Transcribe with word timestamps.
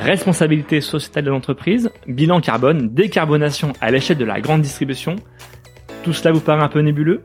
responsabilité 0.00 0.80
sociétale 0.80 1.24
de 1.24 1.30
l'entreprise, 1.30 1.90
bilan 2.06 2.40
carbone, 2.40 2.88
décarbonation 2.94 3.72
à 3.80 3.90
l'échelle 3.90 4.18
de 4.18 4.24
la 4.24 4.40
grande 4.40 4.62
distribution. 4.62 5.16
Tout 6.02 6.12
cela 6.12 6.32
vous 6.32 6.40
paraît 6.40 6.62
un 6.62 6.68
peu 6.68 6.80
nébuleux? 6.80 7.22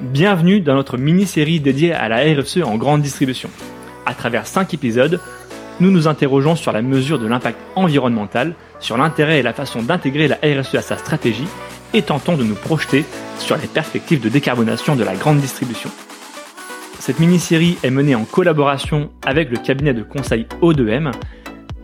Bienvenue 0.00 0.60
dans 0.60 0.74
notre 0.74 0.96
mini-série 0.96 1.60
dédiée 1.60 1.92
à 1.92 2.08
la 2.08 2.18
RSE 2.18 2.62
en 2.64 2.76
grande 2.76 3.02
distribution. 3.02 3.50
À 4.06 4.14
travers 4.14 4.46
5 4.46 4.72
épisodes, 4.74 5.20
nous 5.80 5.90
nous 5.90 6.08
interrogeons 6.08 6.56
sur 6.56 6.72
la 6.72 6.82
mesure 6.82 7.18
de 7.18 7.26
l'impact 7.26 7.58
environnemental, 7.76 8.54
sur 8.80 8.96
l'intérêt 8.96 9.38
et 9.38 9.42
la 9.42 9.52
façon 9.52 9.82
d'intégrer 9.82 10.28
la 10.28 10.38
RSE 10.42 10.74
à 10.74 10.82
sa 10.82 10.96
stratégie 10.96 11.46
et 11.94 12.02
tentons 12.02 12.36
de 12.36 12.44
nous 12.44 12.54
projeter 12.54 13.04
sur 13.38 13.56
les 13.56 13.66
perspectives 13.66 14.20
de 14.20 14.28
décarbonation 14.28 14.96
de 14.96 15.04
la 15.04 15.14
grande 15.14 15.38
distribution. 15.38 15.90
Cette 16.98 17.18
mini-série 17.18 17.78
est 17.82 17.90
menée 17.90 18.14
en 18.14 18.24
collaboration 18.24 19.10
avec 19.26 19.50
le 19.50 19.56
cabinet 19.56 19.92
de 19.92 20.02
conseil 20.02 20.46
O2M. 20.62 21.10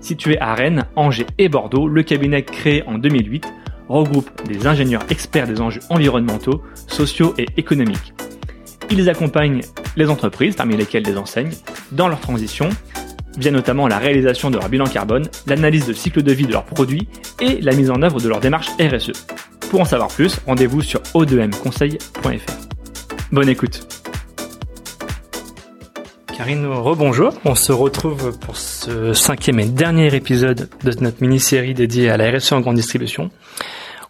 Situé 0.01 0.39
à 0.41 0.55
Rennes, 0.55 0.87
Angers 0.97 1.27
et 1.39 1.49
Bordeaux, 1.49 1.89
le 1.89 2.03
cabinet 2.03 2.43
créé 2.43 2.83
en 2.85 2.99
2008 2.99 3.47
regroupe 3.89 4.31
des 4.47 4.67
ingénieurs 4.67 5.05
experts 5.11 5.47
des 5.47 5.61
enjeux 5.61 5.81
environnementaux, 5.91 6.63
sociaux 6.87 7.35
et 7.39 7.47
économiques. 7.57 8.13
Ils 8.91 9.09
accompagnent 9.09 9.63
les 9.97 10.09
entreprises, 10.09 10.57
parmi 10.57 10.77
lesquelles 10.77 11.03
des 11.03 11.17
enseignes, 11.17 11.53
dans 11.93 12.09
leur 12.09 12.21
transition, 12.21 12.69
via 13.37 13.51
notamment 13.51 13.89
la 13.89 13.99
réalisation 13.99 14.51
de 14.51 14.57
leur 14.57 14.69
bilan 14.69 14.87
carbone, 14.87 15.29
l'analyse 15.47 15.87
de 15.87 15.93
cycle 15.93 16.23
de 16.23 16.33
vie 16.33 16.47
de 16.47 16.53
leurs 16.53 16.65
produits 16.65 17.09
et 17.41 17.61
la 17.61 17.75
mise 17.75 17.91
en 17.91 18.03
œuvre 18.03 18.21
de 18.21 18.29
leur 18.29 18.41
démarche 18.41 18.69
RSE. 18.81 19.13
Pour 19.71 19.81
en 19.81 19.85
savoir 19.85 20.09
plus, 20.09 20.39
rendez-vous 20.47 20.83
sur 20.83 21.01
o2mconseil.fr. 21.15 22.53
Bonne 23.31 23.49
écoute 23.49 23.98
Karine, 26.39 26.67
rebonjour. 26.67 27.35
On 27.45 27.57
se 27.57 27.73
retrouve 27.73 28.39
pour 28.39 28.57
ce 28.57 29.13
cinquième 29.13 29.59
et 29.59 29.65
dernier 29.65 30.15
épisode 30.15 30.69
de 30.85 30.93
notre 31.01 31.21
mini-série 31.21 31.75
dédiée 31.75 32.11
à 32.11 32.17
la 32.17 32.31
RSE 32.31 32.53
en 32.53 32.61
grande 32.61 32.77
distribution. 32.77 33.33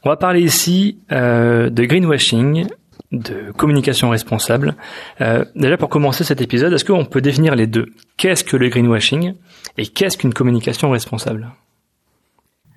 On 0.04 0.10
va 0.10 0.16
parler 0.16 0.42
ici 0.42 0.98
euh, 1.10 1.70
de 1.70 1.84
greenwashing, 1.86 2.66
de 3.12 3.50
communication 3.56 4.10
responsable. 4.10 4.74
Euh, 5.22 5.46
déjà 5.56 5.78
pour 5.78 5.88
commencer 5.88 6.22
cet 6.22 6.42
épisode, 6.42 6.70
est-ce 6.74 6.84
qu'on 6.84 7.06
peut 7.06 7.22
définir 7.22 7.54
les 7.54 7.66
deux? 7.66 7.86
Qu'est-ce 8.18 8.44
que 8.44 8.58
le 8.58 8.68
greenwashing 8.68 9.32
et 9.78 9.86
qu'est-ce 9.86 10.18
qu'une 10.18 10.34
communication 10.34 10.90
responsable? 10.90 11.48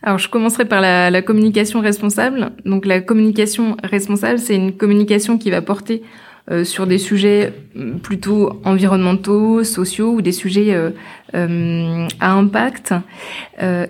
Alors, 0.01 0.17
je 0.17 0.29
commencerai 0.29 0.63
par 0.63 0.79
la, 0.79 1.11
la, 1.11 1.21
communication 1.21 1.81
responsable. 1.81 2.53
Donc, 2.63 2.85
la 2.85 3.01
communication 3.01 3.75
responsable, 3.83 4.39
c'est 4.39 4.55
une 4.55 4.77
communication 4.77 5.37
qui 5.37 5.51
va 5.51 5.61
porter 5.61 6.03
euh, 6.49 6.63
sur 6.63 6.87
des 6.87 6.97
sujets 6.97 7.53
mm, 7.75 7.99
plutôt 7.99 8.59
environnementaux, 8.65 9.63
sociaux 9.63 10.13
ou 10.13 10.21
des 10.23 10.31
sujets 10.31 10.73
euh, 10.73 10.89
euh, 11.35 12.07
à 12.19 12.33
impact 12.33 12.95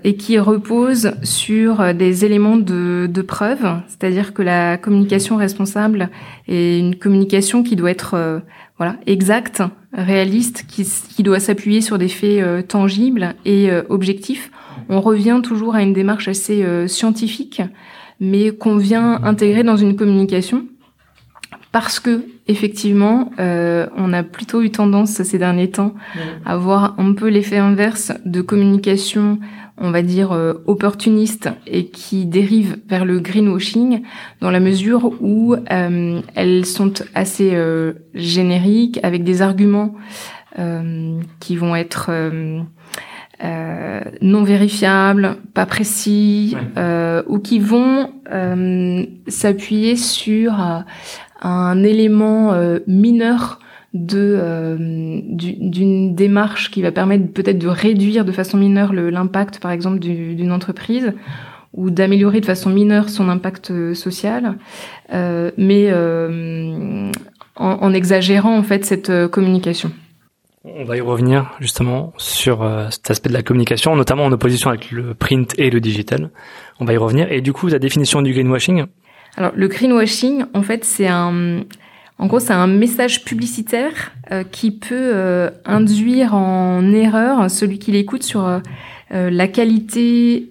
et 0.04 0.16
qui 0.16 0.38
repose 0.38 1.14
sur 1.24 1.94
des 1.94 2.26
éléments 2.26 2.58
de, 2.58 3.08
de 3.10 3.22
preuve, 3.22 3.66
c'est-à-dire 3.88 4.34
que 4.34 4.42
la 4.42 4.78
communication 4.78 5.38
responsable 5.38 6.10
est 6.50 6.78
une 6.78 6.98
communication 6.98 7.64
qui 7.64 7.78
doit 7.78 7.92
être 7.92 8.42
voilà 8.78 8.98
exacte, 9.08 9.64
réaliste, 9.94 10.66
qui, 10.68 10.84
qui 10.84 11.24
doit 11.24 11.40
s'appuyer 11.40 11.80
sur 11.80 11.98
des 11.98 12.10
faits 12.10 12.68
tangibles 12.68 13.34
et 13.46 13.70
objectifs. 13.88 14.52
On 14.90 15.00
revient 15.00 15.40
toujours 15.42 15.74
à 15.74 15.84
une 15.84 15.94
démarche 15.94 16.28
assez 16.28 16.66
scientifique, 16.90 17.62
mais 18.20 18.52
qu'on 18.52 18.76
vient 18.76 19.24
intégrer 19.24 19.64
dans 19.64 19.78
une 19.78 19.96
communication 19.96 20.66
parce 21.72 22.00
que 22.00 22.26
effectivement, 22.48 23.32
euh, 23.40 23.88
on 23.96 24.14
a 24.14 24.24
plutôt 24.24 24.62
eu 24.62 24.72
tendance 24.72 25.22
ces 25.24 25.38
derniers 25.38 25.72
temps 25.72 25.94
à 26.46 26.58
voir 26.58 26.96
un 26.98 27.14
peu 27.14 27.28
l'effet 27.28 27.58
inverse 27.58 28.12
de 28.26 28.42
communication, 28.42 29.40
on 29.82 29.92
va 29.92 30.02
dire 30.04 30.32
euh, 30.32 30.54
opportuniste 30.68 31.50
et 31.66 31.88
qui 31.88 32.26
dérive 32.26 32.78
vers 32.88 33.04
le 33.04 33.20
greenwashing 33.20 34.04
dans 34.40 34.52
la 34.52 34.60
mesure 34.60 35.12
où 35.22 35.56
euh, 35.56 36.22
elles 36.36 36.66
sont 36.66 36.94
assez 37.16 37.52
euh, 37.54 37.94
génériques 38.14 39.00
avec 39.04 39.24
des 39.24 39.42
arguments 39.42 39.96
euh, 40.60 41.20
qui 41.40 41.56
vont 41.56 41.76
être 41.76 42.12
non 44.22 44.44
vérifiables, 44.44 45.38
pas 45.56 45.66
précis, 45.66 46.56
ou 47.28 47.40
qui 47.40 47.58
vont 47.58 48.12
s'appuyer 49.28 49.96
sur 49.96 50.54
un 51.42 51.84
élément 51.84 52.54
euh, 52.54 52.80
mineur 52.88 53.60
de 53.94 54.38
euh, 54.40 54.78
d'une 54.80 56.16
démarche 56.16 56.72
qui 56.72 56.82
va 56.82 56.92
permettre 56.92 57.28
peut-être 57.34 57.60
de 57.60 57.68
réduire 57.68 58.24
de 58.24 58.32
façon 58.32 58.58
mineure 58.58 58.94
l'impact 58.94 59.60
par 59.60 59.72
exemple 59.72 60.00
d'une 60.00 60.52
entreprise 60.54 61.14
ou 61.74 61.90
d'améliorer 61.90 62.40
de 62.40 62.46
façon 62.46 62.70
mineure 62.70 63.10
son 63.10 63.28
impact 63.28 63.72
euh, 63.72 63.94
social 63.94 64.58
mais 65.10 65.92
en, 65.94 67.12
en, 67.58 67.94
exagérant 67.94 68.58
en 68.58 68.64
fait 68.64 68.86
cette 68.86 69.12
communication 69.28 69.92
on 70.64 70.86
va 70.86 70.96
y 70.96 71.02
revenir 71.02 71.52
justement 71.60 72.14
sur 72.18 72.64
cet 72.92 73.10
aspect 73.10 73.30
de 73.30 73.34
la 73.34 73.42
communication, 73.42 73.96
notamment 73.96 74.26
en 74.26 74.32
opposition 74.32 74.70
avec 74.70 74.92
le 74.92 75.16
print 75.16 75.56
et 75.58 75.72
le 75.72 75.82
digital. 75.82 76.30
On 76.80 76.86
va 76.86 76.94
y 76.94 76.98
revenir. 76.98 77.32
Et 77.32 77.42
du 77.42 77.52
coup, 77.52 77.68
la 77.68 77.80
définition 77.80 78.22
du 78.22 78.32
greenwashing, 78.32 78.86
alors 79.38 79.52
le 79.56 79.68
greenwashing, 79.68 80.46
en 80.54 80.62
fait, 80.62 80.84
c'est 80.84 81.08
un, 81.08 81.64
en 82.22 82.28
gros, 82.28 82.40
c'est 82.40 82.54
un 82.54 82.68
message 82.68 83.26
publicitaire 83.26 84.12
euh, 84.32 84.44
qui 84.44 84.70
peut 84.70 84.96
euh, 84.96 85.50
induire 85.66 86.36
en 86.36 86.94
erreur 86.94 87.50
celui 87.50 87.80
qui 87.80 87.92
l'écoute 87.92 88.22
sur 88.22 88.46
euh, 88.46 88.60
la 89.12 89.48
qualité 89.48 90.48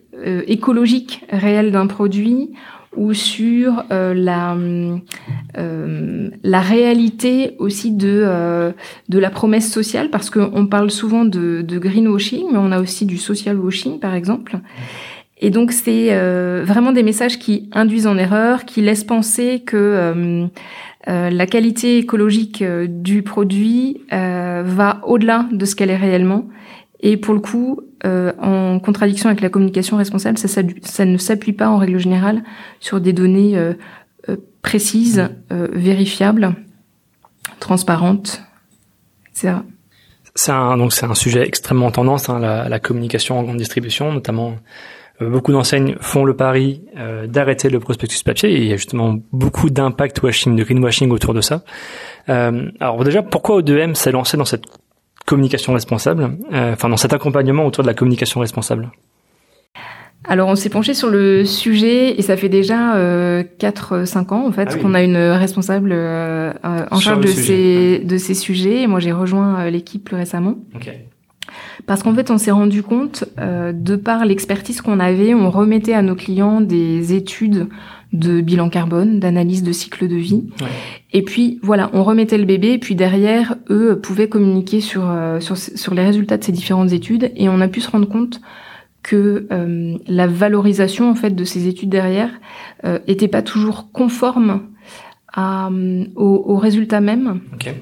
écologique 0.49 1.25
réelle 1.31 1.73
d'un 1.73 1.87
produit 1.87 2.51
ou 2.95 3.15
sur 3.15 3.85
la 3.89 4.55
la 5.57 6.61
réalité 6.61 7.55
aussi 7.59 7.91
de 7.93 8.75
de 9.09 9.19
la 9.19 9.31
promesse 9.31 9.73
sociale 9.73 10.11
parce 10.11 10.29
qu'on 10.29 10.67
parle 10.67 10.91
souvent 10.91 11.25
de, 11.25 11.63
de 11.63 11.79
greenwashing 11.79 12.49
mais 12.53 12.59
on 12.59 12.71
a 12.71 12.81
aussi 12.81 13.07
du 13.07 13.17
social 13.17 13.59
washing 13.59 13.99
par 13.99 14.15
exemple 14.15 14.59
et 15.41 15.51
donc 15.51 15.73
c'est 15.73 16.09
euh, 16.11 16.63
vraiment 16.65 16.93
des 16.93 17.03
messages 17.03 17.39
qui 17.39 17.69
induisent 17.73 18.07
en 18.07 18.19
erreur, 18.19 18.67
qui 18.67 18.83
laissent 18.83 19.05
penser 19.05 19.61
que 19.61 19.77
euh, 19.77 20.47
euh, 21.09 21.31
la 21.31 21.47
qualité 21.47 21.97
écologique 21.99 22.63
du 22.63 23.23
produit 23.23 24.03
va 24.11 25.01
au-delà 25.05 25.47
de 25.51 25.65
ce 25.65 25.75
qu'elle 25.75 25.91
est 25.91 25.97
réellement. 25.97 26.47
Et 27.01 27.17
pour 27.17 27.33
le 27.33 27.41
coup, 27.41 27.81
en 28.05 28.79
contradiction 28.79 29.31
avec 29.31 29.41
la 29.41 29.49
communication 29.49 29.97
responsable, 29.97 30.37
ça, 30.37 30.49
ça, 30.83 31.05
ne 31.07 31.17
s'appuie 31.17 31.55
pas 31.55 31.71
en 31.71 31.79
règle 31.79 31.99
générale 31.99 32.43
sur 32.79 33.01
des 33.01 33.15
données 33.15 33.59
précises, 34.61 35.31
vérifiables, 35.49 36.55
transparentes, 37.59 38.43
etc. 39.31 39.55
C'est 40.35 40.53
un, 40.53 40.77
donc 40.77 40.93
c'est 40.93 41.07
un 41.07 41.15
sujet 41.15 41.47
extrêmement 41.47 41.91
tendance, 41.91 42.29
hein, 42.29 42.39
la, 42.39 42.69
la, 42.69 42.79
communication 42.79 43.39
en 43.39 43.43
grande 43.43 43.57
distribution, 43.57 44.13
notamment 44.13 44.51
euh, 44.51 44.55
beaucoup 45.29 45.53
d'enseignes 45.53 45.97
font 46.01 46.25
le 46.25 46.35
pari 46.35 46.83
euh, 46.97 47.27
d'arrêter 47.27 47.69
le 47.69 47.79
prospectus 47.79 48.23
papier 48.23 48.51
et 48.51 48.57
il 48.59 48.67
y 48.67 48.73
a 48.73 48.77
justement 48.77 49.17
beaucoup 49.33 49.69
d'impact 49.69 50.23
washing, 50.23 50.57
de 50.57 50.65
greenwashing 50.65 51.11
autour 51.11 51.35
de 51.35 51.41
ça. 51.41 51.63
Euh, 52.29 52.71
alors 52.81 53.05
déjà, 53.05 53.23
pourquoi 53.23 53.61
O2M 53.61 53.95
s'est 53.95 54.13
lancé 54.13 54.37
dans 54.37 54.45
cette 54.45 54.65
communication 55.27 55.75
responsable, 55.75 56.39
enfin 56.51 56.89
dans 56.89 56.97
cet 56.97 57.13
accompagnement 57.13 57.67
autour 57.67 57.85
de 57.85 57.89
la 57.89 57.95
communication 57.95 58.41
responsable? 58.41 58.91
Alors 60.25 60.49
on 60.49 60.55
s'est 60.55 60.71
penché 60.71 60.95
sur 60.95 61.09
le 61.09 61.45
sujet 61.45 62.19
et 62.19 62.23
ça 62.23 62.37
fait 62.37 62.49
déjà 62.49 62.97
euh, 62.97 63.43
4-5 63.59 64.35
ans 64.35 64.47
en 64.47 64.53
fait 64.53 64.69
ah 64.73 64.77
qu'on 64.77 64.95
a 64.95 65.03
une 65.03 65.17
responsable 65.17 65.93
en 65.93 67.01
charge 67.01 67.25
de 67.25 67.29
ces, 67.29 67.99
de 68.01 68.17
ces 68.17 68.35
sujets 68.35 68.83
et 68.83 68.87
moi 68.87 69.01
j'ai 69.01 69.13
rejoint 69.13 69.69
l'équipe 69.71 70.05
plus 70.05 70.17
récemment. 70.17 70.57
Okay. 70.75 71.10
Parce 71.87 72.03
qu'en 72.03 72.15
fait, 72.15 72.31
on 72.31 72.39
s'est 72.39 72.51
rendu 72.51 72.83
compte, 72.83 73.25
euh, 73.39 73.73
de 73.73 73.97
par 73.97 74.25
l'expertise 74.25 74.81
qu'on 74.81 75.01
avait, 75.01 75.35
on 75.35 75.51
remettait 75.51 75.95
à 75.95 76.03
nos 76.03 76.15
clients 76.15 76.61
des 76.61 77.15
études 77.15 77.69
de 78.13 78.41
bilan 78.41 78.71
carbone, 78.71 79.21
d'analyse 79.21 79.63
de 79.63 79.73
cycle 79.73 80.09
de 80.09 80.17
vie. 80.17 80.45
Et 81.13 81.23
puis 81.23 81.61
voilà, 81.63 81.91
on 81.93 82.03
remettait 82.03 82.39
le 82.39 82.45
bébé, 82.45 82.73
et 82.73 82.79
puis 82.79 82.97
derrière, 82.97 83.57
eux 83.71 84.01
pouvaient 84.01 84.29
communiquer 84.29 84.81
sur, 84.81 85.09
euh, 85.09 85.39
sur, 85.41 85.57
sur 85.57 85.95
les 85.95 86.05
résultats 86.05 86.37
de 86.37 86.45
ces 86.45 86.53
différentes 86.53 86.93
études, 86.93 87.31
et 87.37 87.49
on 87.49 87.61
a 87.61 87.69
pu 87.69 87.81
se 87.81 87.91
rendre 87.91 88.09
compte 88.09 88.41
que 89.03 89.47
euh, 89.51 89.97
la 90.09 90.27
valorisation 90.27 91.11
en 91.11 91.15
fait 91.15 91.31
de 91.31 91.45
ces 91.45 91.69
études 91.69 91.89
derrière 91.89 92.31
euh, 92.85 92.99
était 93.07 93.29
pas 93.29 93.43
toujours 93.43 93.93
conforme 93.93 94.63
à, 95.33 95.71
aux, 96.17 96.45
aux 96.47 96.57
résultats 96.57 97.01
même. 97.01 97.41
Okay. 97.55 97.75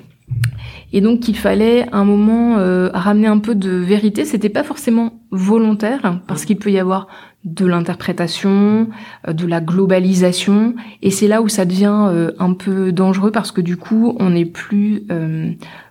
Et 0.93 1.01
donc 1.01 1.29
il 1.29 1.37
fallait 1.37 1.87
un 1.93 2.05
moment 2.05 2.59
euh, 2.59 2.91
ramener 2.93 3.27
un 3.27 3.39
peu 3.39 3.55
de 3.55 3.71
vérité. 3.71 4.25
C'était 4.25 4.49
pas 4.49 4.65
forcément 4.65 5.21
volontaire 5.31 6.21
parce 6.27 6.45
qu'il 6.45 6.57
peut 6.57 6.71
y 6.71 6.79
avoir 6.79 7.09
de 7.45 7.67
l'interprétation, 7.67 8.89
euh, 9.27 9.33
de 9.33 9.47
la 9.47 9.61
globalisation, 9.61 10.75
et 11.03 11.11
c'est 11.11 11.29
là 11.29 11.43
où 11.43 11.49
ça 11.49 11.65
devient 11.65 12.09
euh, 12.11 12.33
un 12.39 12.55
peu 12.55 12.93
dangereux 12.93 13.31
parce 13.31 13.53
que 13.53 13.61
du 13.61 13.77
coup 13.77 14.17
on 14.19 14.31
n'est 14.31 14.47
plus 14.47 15.07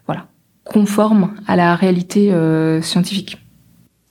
voilà 0.05 0.27
conforme 0.63 1.33
à 1.47 1.55
la 1.55 1.75
réalité 1.75 2.33
scientifique. 2.81 3.37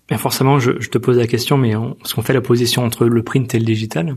Et 0.09 0.17
forcément, 0.17 0.61
je, 0.61 0.71
te 0.71 0.99
pose 0.99 1.19
la 1.19 1.27
question, 1.27 1.59
mais 1.59 1.75
on, 1.75 1.95
parce 1.95 2.15
qu'on 2.15 2.23
fait 2.23 2.33
la 2.33 2.41
position 2.41 2.85
entre 2.85 3.07
le 3.07 3.23
print 3.23 3.53
et 3.55 3.59
le 3.59 3.65
digital. 3.65 4.17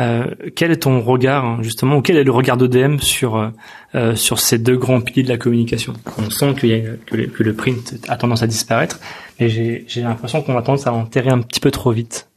Euh, 0.00 0.24
quel 0.54 0.70
est 0.70 0.82
ton 0.82 1.00
regard 1.02 1.44
hein, 1.44 1.58
justement, 1.60 1.96
ou 1.96 2.02
quel 2.02 2.16
est 2.16 2.24
le 2.24 2.30
regard 2.30 2.56
d'ODM 2.56 2.98
sur 2.98 3.36
euh, 3.36 3.48
euh, 3.94 4.14
sur 4.14 4.38
ces 4.38 4.58
deux 4.58 4.76
grands 4.76 5.00
piliers 5.00 5.24
de 5.24 5.28
la 5.28 5.36
communication? 5.36 5.92
On 6.18 6.30
sent 6.30 6.54
qu'il 6.58 6.70
y 6.70 6.74
a, 6.74 6.80
que, 7.06 7.16
le, 7.16 7.26
que, 7.26 7.42
le, 7.42 7.54
print 7.54 7.94
a 8.08 8.16
tendance 8.16 8.42
à 8.42 8.46
disparaître, 8.46 8.98
mais 9.38 9.48
j'ai 9.48 9.84
l'impression 9.96 10.42
qu'on 10.42 10.56
a 10.56 10.62
tendance 10.62 10.86
à 10.86 10.92
enterrer 10.92 11.30
un 11.30 11.40
petit 11.40 11.60
peu 11.60 11.70
trop 11.70 11.90
vite. 11.90 12.28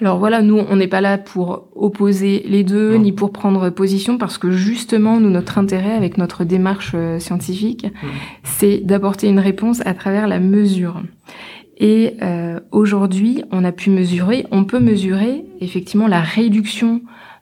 Alors 0.00 0.18
voilà, 0.18 0.42
nous, 0.42 0.58
on 0.58 0.76
n'est 0.76 0.88
pas 0.88 1.00
là 1.00 1.16
pour 1.16 1.68
opposer 1.76 2.42
les 2.46 2.64
deux, 2.64 2.96
ni 2.96 3.12
pour 3.12 3.30
prendre 3.30 3.70
position, 3.70 4.18
parce 4.18 4.36
que 4.36 4.50
justement, 4.50 5.20
nous, 5.20 5.30
notre 5.30 5.58
intérêt 5.58 5.92
avec 5.92 6.18
notre 6.18 6.44
démarche 6.44 6.96
scientifique, 7.18 7.86
c'est 8.42 8.78
d'apporter 8.78 9.28
une 9.28 9.38
réponse 9.38 9.80
à 9.86 9.94
travers 9.94 10.26
la 10.26 10.40
mesure. 10.40 11.02
Et 11.78 12.16
euh, 12.22 12.60
aujourd'hui, 12.70 13.44
on 13.50 13.64
a 13.64 13.72
pu 13.72 13.90
mesurer, 13.90 14.46
on 14.50 14.64
peut 14.64 14.80
mesurer 14.80 15.44
effectivement 15.60 16.06
la 16.06 16.20
réduction 16.20 17.00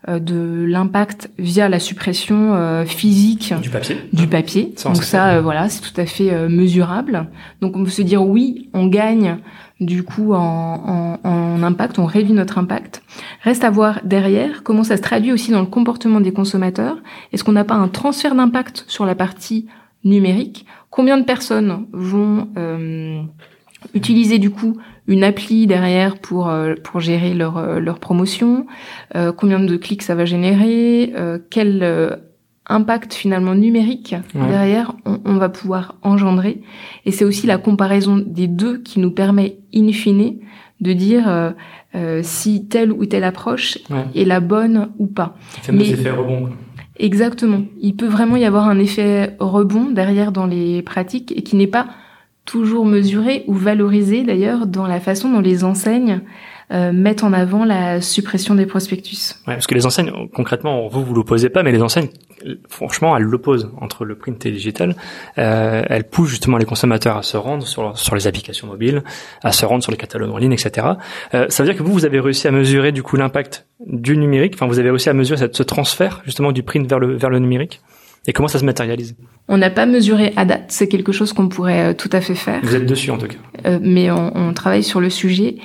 euh, 0.08 0.18
de 0.18 0.64
l'impact 0.66 1.30
via 1.38 1.68
la 1.68 1.80
suppression 1.80 2.54
euh, 2.54 2.84
physique 2.84 3.52
du 3.60 3.70
papier. 3.70 3.96
Du 4.12 4.28
papier. 4.28 4.74
Donc 4.84 5.02
ça, 5.02 5.40
voilà, 5.40 5.68
c'est 5.68 5.82
tout 5.82 6.00
à 6.00 6.06
fait 6.06 6.48
mesurable. 6.48 7.28
Donc 7.60 7.76
on 7.76 7.84
peut 7.84 7.90
se 7.90 8.02
dire 8.02 8.24
oui, 8.24 8.70
on 8.72 8.86
gagne 8.86 9.38
du 9.80 10.04
coup 10.04 10.34
en, 10.34 11.18
en, 11.24 11.28
en, 11.28 11.62
impact, 11.62 11.98
on 11.98 12.06
réduit 12.06 12.32
notre 12.32 12.58
impact. 12.58 13.02
Reste 13.42 13.64
à 13.64 13.70
voir 13.70 14.00
derrière 14.04 14.62
comment 14.62 14.84
ça 14.84 14.96
se 14.96 15.02
traduit 15.02 15.32
aussi 15.32 15.50
dans 15.50 15.60
le 15.60 15.66
comportement 15.66 16.20
des 16.20 16.32
consommateurs. 16.32 16.98
Est-ce 17.32 17.44
qu'on 17.44 17.52
n'a 17.52 17.64
pas 17.64 17.74
un 17.74 17.88
transfert 17.88 18.34
d'impact 18.34 18.84
sur 18.86 19.06
la 19.06 19.14
partie 19.14 19.66
numérique? 20.04 20.66
Combien 20.90 21.18
de 21.18 21.24
personnes 21.24 21.86
vont 21.92 22.48
utiliser 23.94 24.38
du 24.38 24.50
coup 24.50 24.76
une 25.06 25.24
appli 25.24 25.66
derrière 25.66 26.18
pour 26.18 26.48
euh, 26.48 26.74
pour 26.82 27.00
gérer 27.00 27.34
leur 27.34 27.58
euh, 27.58 27.80
leur 27.80 27.98
promotion, 27.98 28.66
euh, 29.16 29.32
combien 29.32 29.60
de 29.60 29.76
clics 29.76 30.02
ça 30.02 30.14
va 30.14 30.24
générer, 30.24 31.12
quel 31.50 32.20
impact 32.66 33.14
finalement 33.14 33.54
numérique 33.54 34.14
derrière 34.34 34.94
on, 35.04 35.38
va 35.38 35.48
pouvoir 35.48 35.96
engendrer 36.02 36.60
et 37.04 37.10
c'est 37.10 37.24
aussi 37.24 37.48
la 37.48 37.58
comparaison 37.58 38.22
des 38.24 38.46
deux 38.46 38.78
qui 38.78 39.00
nous 39.00 39.10
permet 39.10 39.58
in 39.74 39.90
fine 39.90 40.38
de 40.80 40.92
dire 40.92 41.54
si 42.22 42.68
telle 42.68 42.92
ou 42.92 43.06
telle 43.06 43.24
approche 43.24 43.78
est 44.14 44.24
la 44.24 44.40
bonne 44.40 44.90
ou 44.98 45.06
pas. 45.06 45.36
Mais 45.72 45.92
rebond. 46.10 46.50
Exactement. 47.00 47.62
Il 47.80 47.96
peut 47.96 48.06
vraiment 48.06 48.36
y 48.36 48.44
avoir 48.44 48.68
un 48.68 48.78
effet 48.78 49.34
rebond 49.40 49.90
derrière 49.90 50.32
dans 50.32 50.46
les 50.46 50.82
pratiques 50.82 51.32
et 51.34 51.42
qui 51.42 51.56
n'est 51.56 51.66
pas 51.66 51.86
toujours 52.50 52.84
mesuré 52.84 53.44
ou 53.46 53.54
valorisé 53.54 54.24
d'ailleurs 54.24 54.66
dans 54.66 54.88
la 54.88 54.98
façon 54.98 55.30
dont 55.30 55.38
les 55.38 55.62
enseignes 55.62 56.20
euh, 56.72 56.92
mettent 56.92 57.22
en 57.22 57.32
avant 57.32 57.64
la 57.64 58.00
suppression 58.00 58.56
des 58.56 58.66
prospectus. 58.66 59.34
Ouais, 59.46 59.54
parce 59.54 59.68
que 59.68 59.74
les 59.74 59.86
enseignes, 59.86 60.10
concrètement, 60.34 60.88
vous 60.88 61.04
vous 61.04 61.14
l'opposez 61.14 61.48
pas, 61.48 61.62
mais 61.62 61.70
les 61.70 61.80
enseignes, 61.80 62.08
franchement, 62.68 63.16
elles 63.16 63.22
l'opposent 63.22 63.70
entre 63.80 64.04
le 64.04 64.16
print 64.16 64.44
et 64.46 64.50
le 64.50 64.56
digital. 64.56 64.96
Euh, 65.38 65.84
elles 65.88 66.04
poussent 66.04 66.30
justement 66.30 66.58
les 66.58 66.64
consommateurs 66.64 67.16
à 67.16 67.22
se 67.22 67.36
rendre 67.36 67.64
sur, 67.64 67.96
sur 67.96 68.16
les 68.16 68.26
applications 68.26 68.66
mobiles, 68.66 69.04
à 69.44 69.52
se 69.52 69.64
rendre 69.64 69.84
sur 69.84 69.92
les 69.92 69.98
catalogues 69.98 70.30
en 70.30 70.38
ligne, 70.38 70.52
etc. 70.52 70.88
Euh, 71.34 71.46
ça 71.50 71.62
veut 71.62 71.68
dire 71.68 71.78
que 71.78 71.84
vous, 71.84 71.92
vous 71.92 72.04
avez 72.04 72.18
réussi 72.18 72.48
à 72.48 72.50
mesurer 72.50 72.90
du 72.90 73.04
coup 73.04 73.14
l'impact 73.14 73.66
du 73.86 74.16
numérique? 74.16 74.54
Enfin, 74.56 74.66
vous 74.66 74.80
avez 74.80 74.90
réussi 74.90 75.08
à 75.08 75.12
mesurer 75.12 75.48
ce 75.52 75.62
transfert 75.62 76.20
justement 76.24 76.50
du 76.50 76.64
print 76.64 76.88
vers 76.88 76.98
le 76.98 77.16
vers 77.16 77.30
le 77.30 77.38
numérique? 77.38 77.80
Et 78.26 78.32
comment 78.32 78.48
ça 78.48 78.58
se 78.58 78.64
matérialise 78.64 79.16
On 79.48 79.56
n'a 79.56 79.70
pas 79.70 79.86
mesuré 79.86 80.32
à 80.36 80.44
date, 80.44 80.66
c'est 80.68 80.88
quelque 80.88 81.12
chose 81.12 81.32
qu'on 81.32 81.48
pourrait 81.48 81.90
euh, 81.90 81.94
tout 81.94 82.10
à 82.12 82.20
fait 82.20 82.34
faire. 82.34 82.60
Vous 82.62 82.76
êtes 82.76 82.86
dessus 82.86 83.10
en 83.10 83.18
tout 83.18 83.26
cas. 83.26 83.38
Euh, 83.66 83.78
mais 83.80 84.10
on, 84.10 84.36
on, 84.36 84.52
travaille 84.52 84.82
sur 84.82 85.00
le 85.00 85.10
sujet. 85.10 85.56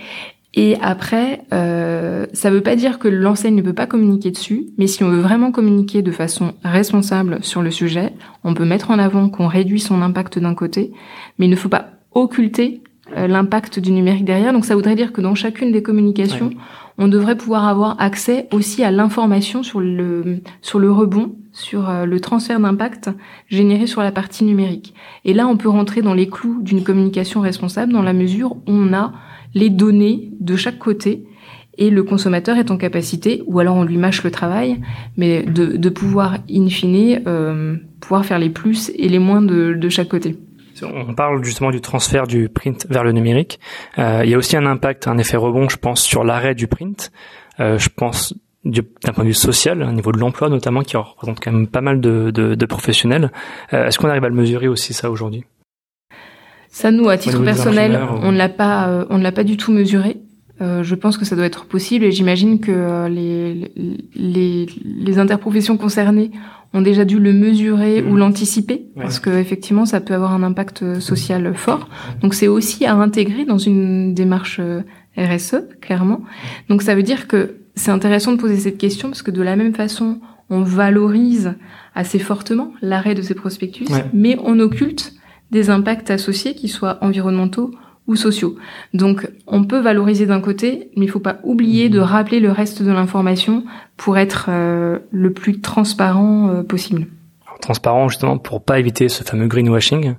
Et 0.58 0.78
après, 0.82 1.42
euh, 1.54 2.26
ça 2.32 2.50
ne 2.50 2.56
veut 2.56 2.62
pas 2.62 2.78
dire 2.78 2.98
que 2.98 3.10
l'enseigne 3.10 3.56
ne 3.56 3.62
peut 3.62 3.74
pas 3.74 3.88
communiquer 3.88 4.32
dessus, 4.32 4.68
mais 4.78 4.88
si 4.88 5.04
on 5.04 5.10
veut 5.10 5.20
vraiment 5.20 5.52
communiquer 5.52 6.02
de 6.02 6.12
façon 6.12 6.54
responsable 6.64 7.44
sur 7.44 7.62
le 7.62 7.72
sujet, 7.72 8.14
on 8.46 8.54
peut 8.54 8.64
mettre 8.64 8.90
en 8.90 8.98
avant 8.98 9.28
qu'on 9.28 9.48
réduit 9.48 9.82
son 9.82 10.02
impact 10.02 10.40
d'un 10.40 10.56
côté, 10.56 10.94
mais 11.38 11.48
il 11.48 11.50
ne 11.50 11.58
faut 11.58 11.68
pas 11.68 11.90
occulter 12.14 12.82
l'impact 13.14 13.80
du 13.80 13.92
numérique 13.92 14.26
derrière. 14.26 14.54
Donc 14.54 14.66
ça 14.66 14.76
voudrait 14.76 14.96
dire 14.96 15.14
que 15.14 15.22
dans 15.22 15.36
chacune 15.36 15.72
des 15.72 15.84
communications, 15.84 16.52
on 16.98 17.08
devrait 17.08 17.36
pouvoir 17.36 17.68
avoir 17.68 18.00
accès 18.00 18.48
aussi 18.52 18.84
à 18.84 18.92
l'information 18.92 19.64
sur 19.64 19.80
le 19.80 20.40
sur 20.62 20.80
le 20.80 20.92
rebond, 20.92 21.36
sur 21.52 21.90
euh, 21.90 22.06
le 22.06 22.20
transfert 22.20 22.60
d'impact 22.60 23.10
généré 23.48 23.86
sur 23.86 24.02
la 24.02 24.12
partie 24.12 24.44
numérique. 24.44 24.94
Et 25.26 25.34
là, 25.34 25.48
on 25.48 25.58
peut 25.58 25.70
rentrer 25.70 26.02
dans 26.02 26.14
les 26.14 26.30
clous 26.30 26.62
d'une 26.62 26.84
communication 26.84 27.42
responsable 27.42 27.92
dans 27.92 28.02
la 28.02 28.14
mesure 28.14 28.56
où 28.56 28.72
on 28.72 28.94
a 28.94 29.14
les 29.54 29.70
données 29.70 30.32
de 30.40 30.56
chaque 30.56 30.80
côté 30.80 31.26
et 31.78 31.90
le 31.90 32.04
consommateur 32.04 32.58
est 32.58 32.72
en 32.72 32.78
capacité, 32.78 33.44
ou 33.48 33.60
alors 33.60 33.76
on 33.76 33.84
lui 33.84 33.98
mâche 33.98 34.24
le 34.24 34.32
travail, 34.32 34.80
mais 35.18 35.44
de, 35.44 35.76
de 35.76 35.90
pouvoir 35.90 36.38
in 36.50 36.70
fine 36.70 37.22
euh, 37.28 37.76
pouvoir 38.00 38.26
faire 38.26 38.40
les 38.40 38.50
plus 38.50 38.92
et 38.96 39.10
les 39.10 39.20
moins 39.20 39.42
de, 39.42 39.74
de 39.74 39.90
chaque 39.90 40.08
côté. 40.08 40.38
On 40.84 41.14
parle 41.14 41.44
justement 41.44 41.72
du 41.72 41.82
transfert 41.82 42.28
du 42.28 42.50
print 42.50 42.86
vers 42.90 43.04
le 43.04 43.12
numérique. 43.12 43.60
Euh, 43.98 44.22
il 44.24 44.30
y 44.30 44.34
a 44.34 44.38
aussi 44.38 44.58
un 44.58 44.66
impact, 44.66 45.08
un 45.08 45.18
effet 45.18 45.38
rebond, 45.38 45.70
je 45.70 45.78
pense, 45.78 46.02
sur 46.02 46.24
l'arrêt 46.24 46.56
du 46.56 46.68
print. 46.68 47.12
Euh, 47.60 47.78
je 47.78 47.90
pense 47.96 48.34
d'un 48.66 49.14
point 49.14 49.24
de 49.24 49.30
vue 49.30 49.34
social, 49.34 49.84
au 49.84 49.92
niveau 49.92 50.12
de 50.12 50.18
l'emploi 50.18 50.50
notamment, 50.50 50.82
qui 50.82 50.98
représente 50.98 51.40
quand 51.40 51.52
même 51.52 51.68
pas 51.68 51.82
mal 51.82 52.02
de, 52.02 52.32
de, 52.32 52.56
de 52.56 52.66
professionnels. 52.66 53.32
Euh, 53.74 53.86
Est-ce 53.86 54.00
qu'on 54.00 54.10
arrive 54.10 54.24
à 54.24 54.30
le 54.30 54.36
mesurer 54.36 54.68
aussi 54.68 54.94
ça 54.94 55.12
aujourd'hui? 55.12 55.44
Ça, 56.70 56.92
nous, 56.92 57.08
à 57.08 57.18
titre 57.18 57.42
personnel, 57.44 58.00
on 58.22 58.32
ne 58.32 58.38
l'a 58.38 58.50
pas, 58.50 58.90
euh, 58.90 59.06
on 59.10 59.18
ne 59.18 59.24
l'a 59.24 59.32
pas 59.32 59.44
du 59.44 59.56
tout 59.56 59.72
mesuré. 59.72 60.18
Euh, 60.62 60.84
je 60.84 60.96
pense 60.96 61.18
que 61.18 61.26
ça 61.26 61.36
doit 61.36 61.46
être 61.46 61.66
possible 61.66 62.06
et 62.06 62.12
j'imagine 62.12 62.60
que 62.60 63.08
les, 63.08 63.72
les, 64.16 64.66
les, 64.84 65.20
interprofessions 65.20 65.76
concernées 65.78 66.32
ont 66.76 66.82
déjà 66.82 67.06
dû 67.06 67.20
le 67.20 67.34
mesurer 67.34 68.04
ou 68.04 68.14
mmh. 68.14 68.18
l'anticiper 68.18 68.86
parce 68.96 69.20
que 69.20 69.30
effectivement 69.30 69.86
ça 69.86 70.02
peut 70.02 70.14
avoir 70.14 70.34
un 70.34 70.44
impact 70.44 70.84
euh, 70.84 71.00
social 71.00 71.56
fort. 71.56 71.90
Donc 72.22 72.34
c'est 72.34 72.48
aussi 72.48 72.86
à 72.86 72.96
intégrer 72.96 73.46
dans 73.46 73.58
une 73.58 74.14
démarche 74.14 74.60
RSE 75.18 75.56
clairement. 75.82 76.22
Donc 76.70 76.82
ça 76.82 76.94
veut 76.96 77.04
dire 77.04 77.28
que 77.28 77.56
c'est 77.76 77.92
intéressant 77.92 78.32
de 78.34 78.38
poser 78.38 78.58
cette 78.58 78.78
question 78.78 79.10
parce 79.10 79.22
que 79.22 79.32
de 79.32 79.42
la 79.42 79.56
même 79.56 79.74
façon 79.74 80.20
on 80.50 80.62
valorise 80.62 81.56
assez 81.96 82.20
fortement 82.20 82.74
l'arrêt 82.82 83.16
de 83.16 83.22
ces 83.22 83.34
prospectus, 83.34 83.88
mais 84.14 84.38
on 84.44 84.60
occulte 84.60 85.14
des 85.52 85.70
impacts 85.70 86.12
associés 86.12 86.54
qui 86.54 86.68
soient 86.68 86.98
environnementaux 87.02 87.72
ou 88.08 88.16
sociaux. 88.16 88.56
Donc 88.94 89.28
on 89.48 89.64
peut 89.64 89.80
valoriser 89.80 90.26
d'un 90.26 90.42
côté, 90.42 90.92
mais 90.96 91.06
il 91.06 91.10
faut 91.10 91.20
pas 91.20 91.38
oublier 91.44 91.90
de 91.90 92.00
rappeler 92.00 92.40
le 92.40 92.52
reste 92.52 92.84
de 92.84 92.92
l'information 92.92 93.64
pour 93.98 94.18
être 94.18 94.48
euh, 94.50 95.00
le 95.12 95.34
plus 95.34 95.62
transparent 95.62 96.50
euh, 96.50 96.64
possible. 96.64 97.08
transparent 97.62 98.10
justement 98.10 98.38
pour 98.38 98.64
pas 98.64 98.80
éviter 98.80 99.10
ce 99.10 99.24
fameux 99.24 99.48
greenwashing. 99.48 100.16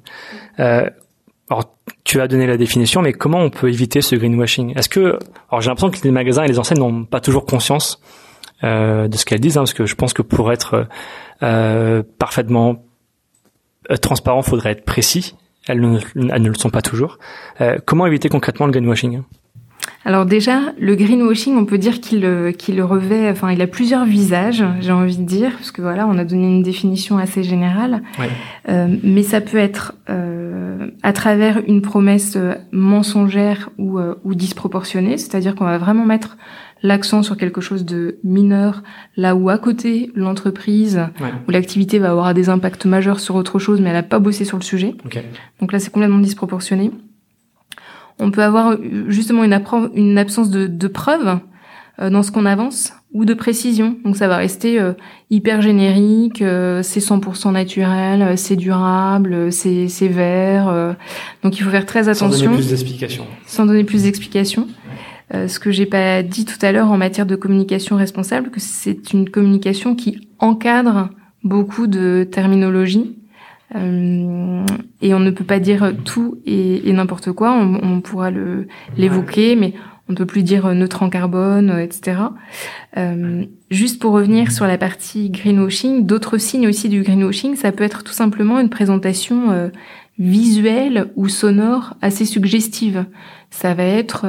Euh, 0.59 0.91
alors 1.49 1.77
tu 2.03 2.21
as 2.21 2.27
donné 2.27 2.47
la 2.47 2.57
définition, 2.57 3.03
mais 3.03 3.13
comment 3.13 3.39
on 3.39 3.51
peut 3.51 3.69
éviter 3.69 4.03
ce 4.03 4.17
greenwashing? 4.17 4.77
Est-ce 4.77 4.89
que 4.89 5.19
alors 5.51 5.61
j'ai 5.61 5.69
l'impression 5.69 5.91
que 5.91 6.03
les 6.03 6.11
magasins 6.11 6.43
et 6.43 6.49
les 6.49 6.59
enseignes 6.59 6.79
n'ont 6.79 7.05
pas 7.05 7.21
toujours 7.21 7.47
conscience 7.47 8.01
euh, 8.65 9.07
de 9.07 9.17
ce 9.17 9.25
qu'elles 9.25 9.41
disent, 9.41 9.59
hein, 9.59 9.61
parce 9.61 9.75
que 9.75 9.87
je 9.87 9.95
pense 9.95 10.13
que 10.13 10.23
pour 10.23 10.51
être 10.51 10.89
parfaitement 12.19 12.83
transparent, 14.01 14.43
faudrait 14.43 14.71
être 14.71 14.85
précis 14.85 15.37
elles 15.69 15.81
ne, 15.81 15.99
ne 16.15 16.49
le 16.49 16.55
sont 16.55 16.71
pas 16.71 16.83
toujours. 16.83 17.19
Euh, 17.61 17.79
comment 17.85 18.07
éviter 18.07 18.29
concrètement 18.29 18.67
le 18.67 18.73
greenwashing? 18.73 19.23
Alors 20.07 20.25
déjà, 20.25 20.73
le 20.79 20.95
greenwashing, 20.95 21.57
on 21.57 21.65
peut 21.65 21.79
dire 21.79 22.01
qu'il 22.01 22.25
euh, 22.25 22.53
qu'il 22.53 22.81
revêt, 22.81 23.29
enfin, 23.29 23.51
il 23.51 23.61
a 23.61 23.67
plusieurs 23.67 24.05
visages, 24.05 24.65
j'ai 24.81 24.93
envie 24.93 25.17
de 25.17 25.25
dire, 25.25 25.51
parce 25.51 25.73
que 25.73 25.83
voilà, 25.83 26.07
on 26.07 26.17
a 26.17 26.25
donné 26.25 26.47
une 26.47 26.63
définition 26.63 27.19
assez 27.19 27.43
générale, 27.43 28.05
euh, 28.69 28.87
mais 29.03 29.25
ça 29.25 29.41
peut 29.41 29.57
être 29.57 29.95
euh, 30.09 30.93
à 31.03 31.13
travers 31.13 31.61
une 31.67 31.83
promesse 31.83 32.39
mensongère 32.71 33.71
ou, 33.79 33.99
euh, 33.99 34.15
ou 34.23 34.37
disproportionnée, 34.37 35.19
c'est-à-dire 35.19 35.57
qu'on 35.57 35.65
va 35.65 35.77
vraiment 35.77 36.07
mettre 36.07 36.37
l'accent 36.85 37.25
sur 37.25 37.37
quelque 37.37 37.61
chose 37.61 37.85
de 37.85 38.19
mineur, 38.23 38.85
là 39.17 39.35
où 39.35 39.49
à 39.49 39.59
côté 39.59 40.13
l'entreprise 40.15 41.01
ou 41.49 41.51
l'activité 41.51 41.99
va 41.99 42.11
avoir 42.11 42.33
des 42.33 42.49
impacts 42.49 42.87
majeurs 42.87 43.19
sur 43.19 43.35
autre 43.35 43.59
chose, 43.59 43.81
mais 43.81 43.89
elle 43.89 43.97
n'a 43.97 44.03
pas 44.05 44.21
bossé 44.21 44.45
sur 44.45 44.57
le 44.57 44.63
sujet. 44.63 44.95
Donc 45.61 45.73
là, 45.73 45.81
c'est 45.81 45.91
complètement 45.91 46.19
disproportionné. 46.19 46.93
On 48.19 48.31
peut 48.31 48.43
avoir 48.43 48.73
euh, 48.73 48.77
justement 49.09 49.45
une, 49.45 49.59
une 49.95 50.19
absence 50.19 50.51
de, 50.51 50.67
de 50.67 50.89
preuves 50.89 51.39
euh, 52.01 52.11
dans 52.11 52.23
ce 52.23 52.31
qu'on 52.31 52.47
avance 52.47 52.93
ou 53.13 53.25
de 53.25 53.35
précision. 53.35 53.97
Donc 54.05 54.17
ça 54.17 54.29
va 54.29 54.37
rester 54.37 54.81
euh, 54.81 54.93
hyper 55.31 55.63
générique, 55.63 56.39
c'est 56.39 57.01
100% 57.01 57.53
naturel, 57.53 58.37
c'est 58.37 58.57
durable, 58.57 59.53
c'est 59.53 60.09
vert. 60.09 60.97
donc 61.43 61.59
il 61.59 61.63
faut 61.63 61.71
faire 61.71 61.87
très 61.87 62.09
attention. 62.09 62.31
Sans 62.31 62.45
donner 62.45 62.57
plus 62.57 62.69
d'explications. 62.69 63.27
Sans 63.47 63.67
donner 63.67 63.85
plus 63.85 64.03
d'explications. 64.03 64.69
Euh, 65.35 65.49
ce 65.49 65.59
que 65.59 65.73
j'ai 65.73 65.87
pas 65.87 66.23
dit 66.23 66.45
tout 66.45 66.59
à 66.63 66.71
l'heure 66.71 66.91
en 66.91 66.97
matière 66.97 67.27
de 67.27 67.35
communication 67.35 67.97
responsable, 67.97 68.51
que 68.51 68.61
c'est 68.61 69.13
une 69.13 69.29
communication 69.29 69.97
qui 69.97 70.29
encadre 70.39 71.11
beaucoup 71.43 71.87
de 71.87 72.27
terminologie, 72.31 73.17
Euh, 73.75 74.65
et 75.03 75.15
on 75.15 75.19
ne 75.19 75.31
peut 75.31 75.45
pas 75.45 75.59
dire 75.59 75.93
tout 76.05 76.39
et, 76.47 76.93
n'importe 76.93 77.33
quoi. 77.33 77.53
On, 77.53 77.81
on 77.83 78.01
pourra 78.01 78.31
le 78.31 78.69
l'évoquer, 78.97 79.57
mais 79.57 79.75
on 80.09 80.13
ne 80.13 80.17
peut 80.17 80.27
plus 80.27 80.43
dire 80.43 80.73
neutre 80.73 81.03
en 81.03 81.11
carbone, 81.11 81.79
etc. 81.81 82.19
Euh, 82.97 83.45
juste 83.71 84.01
pour 84.01 84.13
revenir 84.13 84.53
sur 84.53 84.67
la 84.67 84.79
partie 84.79 85.31
greenwashing, 85.31 86.07
d'autres 86.07 86.39
signes 86.39 86.69
aussi 86.69 86.89
du 86.89 87.03
greenwashing, 87.03 87.57
ça 87.57 87.73
peut 87.73 87.85
être 87.85 88.05
tout 88.05 88.13
simplement 88.13 88.61
une 88.61 88.71
présentation 88.71 89.51
euh, 89.51 89.69
visuelle 90.19 91.11
ou 91.17 91.29
sonore 91.29 91.95
assez 92.03 92.25
suggestive. 92.25 93.05
Ça 93.51 93.75
va 93.75 93.85
être 93.85 94.27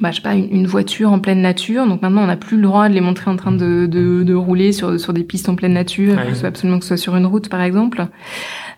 bah, 0.00 0.10
je 0.10 0.16
sais 0.16 0.22
pas, 0.22 0.34
une, 0.34 0.66
voiture 0.66 1.12
en 1.12 1.18
pleine 1.18 1.42
nature. 1.42 1.86
Donc 1.86 2.02
maintenant, 2.02 2.22
on 2.22 2.26
n'a 2.26 2.36
plus 2.36 2.56
le 2.56 2.62
droit 2.62 2.88
de 2.88 2.94
les 2.94 3.00
montrer 3.00 3.30
en 3.30 3.36
train 3.36 3.52
de, 3.52 3.86
de, 3.86 4.22
de 4.22 4.34
rouler 4.34 4.72
sur, 4.72 4.98
sur 4.98 5.12
des 5.12 5.24
pistes 5.24 5.48
en 5.48 5.54
pleine 5.54 5.74
nature, 5.74 6.16
que 6.22 6.30
ce 6.30 6.40
soit 6.40 6.48
absolument 6.48 6.78
que 6.78 6.84
ce 6.84 6.96
soit 6.96 6.96
sur 6.96 7.16
une 7.16 7.26
route, 7.26 7.48
par 7.48 7.62
exemple. 7.62 8.06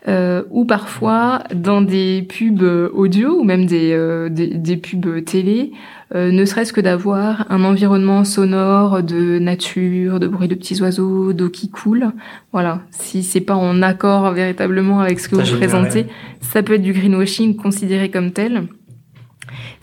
Euh, 0.07 0.43
ou 0.51 0.67
parfois 0.67 1.45
dans 1.55 1.81
des 1.81 2.29
pubs 2.29 2.63
audio 2.93 3.41
ou 3.41 3.45
même 3.45 3.65
des, 3.65 3.93
euh, 3.93 4.29
des, 4.29 4.49
des, 4.49 4.77
pubs 4.77 5.25
télé, 5.25 5.73
euh, 6.15 6.31
ne 6.31 6.45
serait-ce 6.45 6.75
que 6.75 6.83
d'avoir 6.83 7.51
un 7.51 7.65
environnement 7.65 8.23
sonore 8.25 9.03
de 9.03 9.39
nature, 9.39 10.21
de 10.21 10.27
bruit 10.29 10.47
de 10.47 10.55
petits 10.55 10.83
oiseaux, 10.83 11.33
d'eau 11.33 11.49
qui 11.49 11.71
coule. 11.71 12.11
Voilà, 12.53 12.83
si 12.91 13.23
c'est 13.23 13.41
pas 13.41 13.55
en 13.55 13.81
accord 13.81 14.31
véritablement 14.33 15.01
avec 15.01 15.21
ce 15.21 15.29
que 15.31 15.37
vous 15.37 15.57
présentez, 15.57 16.07
ça 16.43 16.63
peut 16.63 16.75
être 16.75 16.83
du 16.83 16.93
greenwashing 16.93 17.57
considéré 17.57 18.11
comme 18.11 18.33
tel 18.33 18.65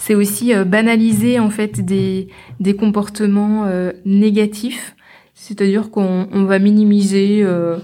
c'est 0.02 0.16
aussi 0.16 0.54
euh, 0.54 0.66
banaliser 0.66 1.40
en 1.40 1.52
fait 1.52 1.86
des, 1.86 2.28
des 2.60 2.76
comportements 2.76 3.66
euh, 3.68 3.92
négatifs. 4.04 4.96
C'est-à-dire 5.36 5.92
qu'on 5.92 6.28
on 6.32 6.44
va 6.44 6.58
minimiser 6.58 7.42
euh, 7.44 7.78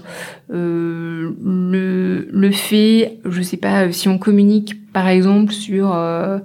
euh, 0.52 1.30
le, 1.42 2.28
le 2.30 2.50
fait, 2.50 3.18
je 3.24 3.40
sais 3.40 3.56
pas, 3.56 3.90
si 3.92 4.08
on 4.08 4.18
communique 4.18 4.92
par 4.92 5.06
exemple 5.08 5.52
sur 5.52 5.94
euh, 5.94 6.38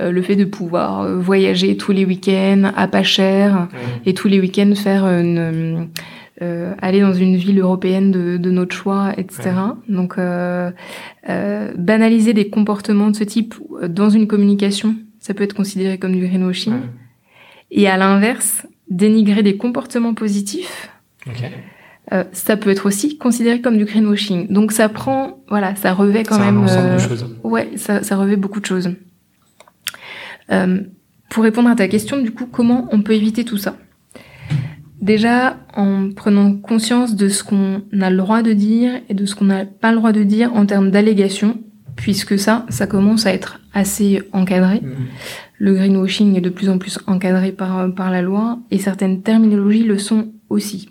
le 0.00 0.22
fait 0.22 0.36
de 0.36 0.44
pouvoir 0.44 1.08
voyager 1.18 1.76
tous 1.76 1.92
les 1.92 2.04
week-ends 2.04 2.72
à 2.76 2.88
pas 2.88 3.02
cher 3.02 3.68
et 4.06 4.14
tous 4.14 4.26
les 4.28 4.40
week-ends 4.40 4.74
faire 4.74 5.04
une 5.04 5.88
euh, 6.40 6.74
aller 6.82 7.00
dans 7.00 7.12
une 7.12 7.36
ville 7.36 7.60
européenne 7.60 8.10
de, 8.10 8.36
de 8.36 8.50
notre 8.50 8.74
choix, 8.74 9.12
etc. 9.16 9.52
Donc, 9.88 10.18
euh, 10.18 10.72
euh, 11.28 11.72
banaliser 11.76 12.32
des 12.32 12.48
comportements 12.48 13.10
de 13.10 13.16
ce 13.16 13.22
type 13.22 13.54
dans 13.88 14.08
une 14.08 14.26
communication 14.26 14.96
ça 15.22 15.34
peut 15.34 15.44
être 15.44 15.54
considéré 15.54 15.98
comme 15.98 16.12
du 16.12 16.26
greenwashing. 16.26 16.74
Et 17.70 17.88
à 17.88 17.96
l'inverse, 17.96 18.66
dénigrer 18.90 19.42
des 19.42 19.56
comportements 19.56 20.14
positifs, 20.14 20.90
euh, 22.12 22.24
ça 22.32 22.56
peut 22.56 22.70
être 22.70 22.86
aussi 22.86 23.16
considéré 23.16 23.60
comme 23.60 23.78
du 23.78 23.84
greenwashing. 23.84 24.48
Donc 24.52 24.72
ça 24.72 24.88
prend, 24.88 25.38
voilà, 25.48 25.76
ça 25.76 25.94
revêt 25.94 26.24
quand 26.24 26.40
même. 26.40 26.66
Euh, 26.68 26.96
de 26.96 27.00
choses. 27.00 27.36
Ouais, 27.44 27.70
ça, 27.76 28.02
ça 28.02 28.16
revêt 28.16 28.36
beaucoup 28.36 28.58
de 28.58 28.66
choses. 28.66 28.90
Euh, 30.50 30.80
pour 31.30 31.44
répondre 31.44 31.70
à 31.70 31.76
ta 31.76 31.86
question, 31.86 32.20
du 32.20 32.32
coup, 32.32 32.46
comment 32.46 32.88
on 32.90 33.02
peut 33.02 33.14
éviter 33.14 33.44
tout 33.44 33.56
ça? 33.56 33.76
Déjà, 35.00 35.56
en 35.74 36.10
prenant 36.10 36.56
conscience 36.56 37.14
de 37.14 37.28
ce 37.28 37.44
qu'on 37.44 37.82
a 38.00 38.10
le 38.10 38.16
droit 38.16 38.42
de 38.42 38.52
dire 38.52 39.00
et 39.08 39.14
de 39.14 39.24
ce 39.24 39.36
qu'on 39.36 39.46
n'a 39.46 39.66
pas 39.66 39.92
le 39.92 39.98
droit 39.98 40.12
de 40.12 40.24
dire 40.24 40.52
en 40.54 40.66
termes 40.66 40.90
d'allégations, 40.90 41.58
puisque 41.96 42.38
ça, 42.38 42.66
ça 42.68 42.86
commence 42.86 43.26
à 43.26 43.32
être 43.32 43.60
assez 43.72 44.22
encadré. 44.32 44.80
Mhm. 44.82 44.94
Le 45.58 45.74
greenwashing 45.74 46.36
est 46.36 46.40
de 46.40 46.50
plus 46.50 46.68
en 46.68 46.78
plus 46.78 46.98
encadré 47.06 47.52
par, 47.52 47.94
par 47.94 48.10
la 48.10 48.22
loi 48.22 48.58
et 48.70 48.78
certaines 48.78 49.22
terminologies 49.22 49.84
le 49.84 49.98
sont 49.98 50.32
aussi. 50.48 50.88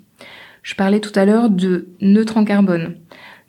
Je 0.63 0.75
parlais 0.75 0.99
tout 0.99 1.17
à 1.19 1.25
l'heure 1.25 1.49
de 1.49 1.87
neutre 2.01 2.37
en 2.37 2.45
carbone. 2.45 2.95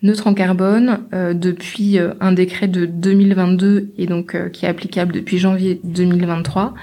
Neutre 0.03 0.27
en 0.27 0.35
carbone, 0.35 1.01
euh, 1.13 1.33
depuis 1.33 1.99
euh, 1.99 2.15
un 2.21 2.33
décret 2.33 2.67
de 2.67 2.87
2022 2.87 3.93
et 3.99 4.07
donc 4.07 4.35
euh, 4.35 4.49
qui 4.49 4.67
est 4.67 4.69
applicable 4.69 5.13
depuis 5.13 5.39
janvier 5.39 5.81
2023, 5.85 6.75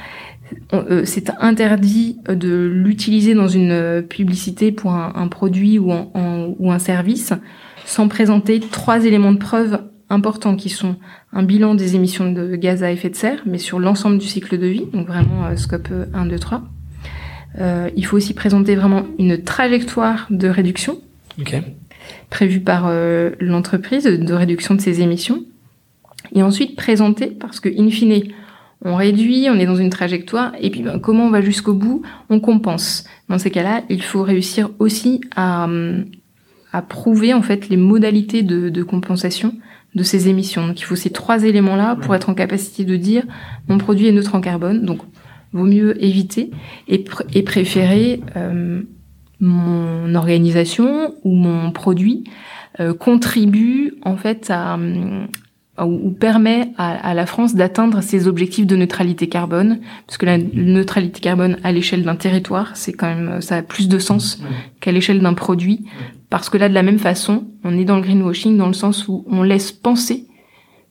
c'est 1.03 1.29
interdit 1.39 2.17
de 2.27 2.65
l'utiliser 2.65 3.35
dans 3.35 3.47
une 3.47 4.01
publicité 4.09 4.71
pour 4.71 4.93
un, 4.93 5.27
produit 5.27 5.77
ou, 5.77 5.91
ou 5.93 6.71
un 6.71 6.79
service 6.79 7.33
sans 7.85 8.07
présenter 8.07 8.59
trois 8.59 9.05
éléments 9.05 9.31
de 9.31 9.37
preuve 9.37 9.79
importants 10.09 10.55
qui 10.55 10.69
sont 10.69 10.95
un 11.33 11.43
bilan 11.43 11.75
des 11.75 11.95
émissions 11.95 12.31
de 12.31 12.55
gaz 12.55 12.83
à 12.83 12.91
effet 12.91 13.09
de 13.09 13.15
serre, 13.15 13.41
mais 13.45 13.57
sur 13.57 13.79
l'ensemble 13.79 14.17
du 14.17 14.27
cycle 14.27 14.57
de 14.57 14.67
vie, 14.67 14.85
donc 14.91 15.07
vraiment 15.07 15.45
euh, 15.45 15.55
scope 15.55 15.89
1, 16.13 16.25
2, 16.25 16.39
3. 16.39 16.63
Euh, 17.59 17.89
il 17.95 18.05
faut 18.05 18.17
aussi 18.17 18.33
présenter 18.33 18.75
vraiment 18.75 19.05
une 19.17 19.43
trajectoire 19.43 20.27
de 20.29 20.47
réduction 20.47 20.99
prévue 22.29 22.59
par 22.59 22.85
euh, 22.87 23.31
l'entreprise 23.39 24.03
de 24.03 24.33
réduction 24.33 24.75
de 24.75 24.81
ses 24.81 25.01
émissions. 25.01 25.43
Et 26.33 26.43
ensuite 26.43 26.75
présenter, 26.75 27.27
parce 27.27 27.59
que 27.59 27.69
in 27.69 27.89
fine, 27.89 28.23
on 28.83 28.95
réduit, 28.95 29.47
on 29.49 29.55
est 29.55 29.65
dans 29.65 29.75
une 29.75 29.89
trajectoire, 29.89 30.53
et 30.59 30.69
puis 30.69 30.81
ben, 30.81 30.99
comment 30.99 31.25
on 31.25 31.29
va 31.29 31.41
jusqu'au 31.41 31.73
bout, 31.73 32.01
on 32.29 32.39
compense. 32.39 33.03
Dans 33.29 33.37
ces 33.37 33.51
cas-là, 33.51 33.83
il 33.89 34.01
faut 34.01 34.23
réussir 34.23 34.69
aussi 34.79 35.21
à, 35.35 35.67
à 36.71 36.81
prouver 36.81 37.33
en 37.33 37.41
fait 37.41 37.69
les 37.69 37.77
modalités 37.77 38.43
de, 38.43 38.69
de 38.69 38.83
compensation 38.83 39.53
de 39.95 40.03
ces 40.03 40.29
émissions. 40.29 40.67
Donc 40.67 40.79
il 40.79 40.83
faut 40.83 40.95
ces 40.95 41.09
trois 41.09 41.43
éléments-là 41.43 41.95
pour 41.95 42.13
être 42.15 42.29
en 42.29 42.33
capacité 42.33 42.85
de 42.85 42.95
dire 42.95 43.23
mon 43.67 43.77
produit 43.77 44.07
est 44.07 44.11
neutre 44.11 44.35
en 44.35 44.41
carbone. 44.41 44.85
Donc 44.85 44.99
vaut 45.51 45.65
mieux 45.65 46.03
éviter 46.03 46.51
et, 46.87 47.03
et 47.33 47.43
préférer 47.43 48.21
euh, 48.35 48.81
mon 49.39 50.13
organisation 50.15 51.15
ou 51.23 51.33
mon 51.33 51.71
produit 51.71 52.23
euh, 52.79 52.93
contribue 52.93 53.95
en 54.03 54.15
fait 54.15 54.51
à, 54.51 54.77
ou 55.85 56.11
permet 56.11 56.71
à, 56.77 57.13
la 57.13 57.25
France 57.25 57.55
d'atteindre 57.55 58.01
ses 58.01 58.27
objectifs 58.27 58.67
de 58.67 58.75
neutralité 58.75 59.27
carbone, 59.29 59.79
parce 60.05 60.17
que 60.17 60.25
la 60.25 60.37
neutralité 60.37 61.21
carbone 61.21 61.57
à 61.63 61.71
l'échelle 61.71 62.03
d'un 62.03 62.15
territoire, 62.15 62.75
c'est 62.75 62.93
quand 62.93 63.07
même 63.07 63.41
ça 63.41 63.57
a 63.57 63.61
plus 63.61 63.87
de 63.87 63.97
sens 63.97 64.41
qu'à 64.81 64.91
l'échelle 64.91 65.21
d'un 65.21 65.33
produit, 65.33 65.85
parce 66.29 66.49
que 66.49 66.57
là 66.57 66.69
de 66.69 66.73
la 66.73 66.83
même 66.83 66.99
façon, 66.99 67.47
on 67.63 67.77
est 67.77 67.85
dans 67.85 67.95
le 67.95 68.01
greenwashing 68.01 68.57
dans 68.57 68.67
le 68.67 68.73
sens 68.73 69.07
où 69.07 69.25
on 69.29 69.43
laisse 69.43 69.71
penser 69.71 70.27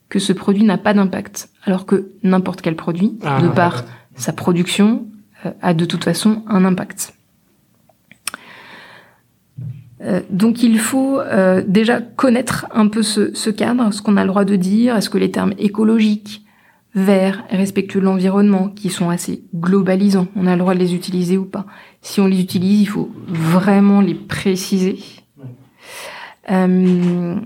que 0.09 0.18
ce 0.18 0.33
produit 0.33 0.64
n'a 0.64 0.78
pas 0.78 0.95
d'impact, 0.95 1.50
alors 1.64 1.87
que 1.87 2.12
n'importe 2.23 2.62
quel 2.62 2.76
produit, 2.76 3.18
ah, 3.23 3.40
de 3.40 3.49
par 3.49 3.85
sa 4.14 4.33
production, 4.33 5.07
euh, 5.45 5.50
a 5.61 5.75
de 5.75 5.85
toute 5.85 6.04
façon 6.04 6.42
un 6.49 6.64
impact. 6.64 7.14
Euh, 10.00 10.21
donc 10.30 10.62
il 10.62 10.78
faut 10.78 11.21
euh, 11.21 11.62
déjà 11.66 12.00
connaître 12.00 12.66
un 12.73 12.88
peu 12.88 13.02
ce, 13.02 13.50
cadre, 13.50 13.92
ce 13.92 14.00
qu'on 14.00 14.16
a 14.16 14.23
le 14.23 14.28
droit 14.28 14.45
de 14.45 14.57
dire, 14.57 14.97
est-ce 14.97 15.11
que 15.11 15.18
les 15.18 15.30
termes 15.30 15.54
écologiques, 15.59 16.45
verts, 16.95 17.45
respectueux 17.50 18.00
de 18.00 18.07
l'environnement, 18.07 18.68
qui 18.68 18.90
sont 18.90 19.11
assez 19.11 19.45
globalisants, 19.54 20.28
on 20.37 20.47
a 20.47 20.52
le 20.52 20.59
droit 20.59 20.75
de 20.75 20.78
les 20.78 20.95
utiliser 20.95 21.37
ou 21.37 21.45
pas? 21.45 21.66
Si 22.00 22.21
on 22.21 22.26
les 22.26 22.40
utilise, 22.40 22.80
il 22.83 22.88
faut 22.88 23.11
vraiment 23.26 24.00
les 24.00 24.14
préciser. 24.14 24.99
Euh, 26.50 27.37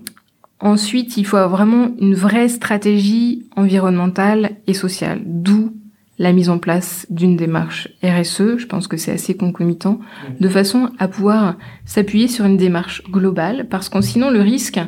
ensuite, 0.61 1.17
il 1.17 1.27
faut 1.27 1.37
avoir 1.37 1.51
vraiment 1.51 1.93
une 2.01 2.15
vraie 2.15 2.49
stratégie 2.49 3.47
environnementale 3.57 4.53
et 4.67 4.75
sociale, 4.75 5.21
d'où 5.25 5.75
la 6.19 6.33
mise 6.33 6.51
en 6.51 6.59
place 6.59 7.07
d'une 7.11 7.37
démarche 7.37 7.89
RSE, 8.05 8.59
je 8.59 8.67
pense 8.67 8.87
que 8.87 8.97
c'est 8.97 9.11
assez 9.11 9.37
concomitant, 9.37 9.99
de 10.39 10.49
façon 10.49 10.91
à 10.99 11.09
pouvoir 11.09 11.57
s'appuyer 11.85 12.29
sur 12.29 12.45
une 12.45 12.57
démarche 12.57 13.03
globale, 13.11 13.67
parce 13.69 13.89
que 13.89 14.01
sinon 14.01 14.31
le 14.31 14.41
risque, 14.41 14.79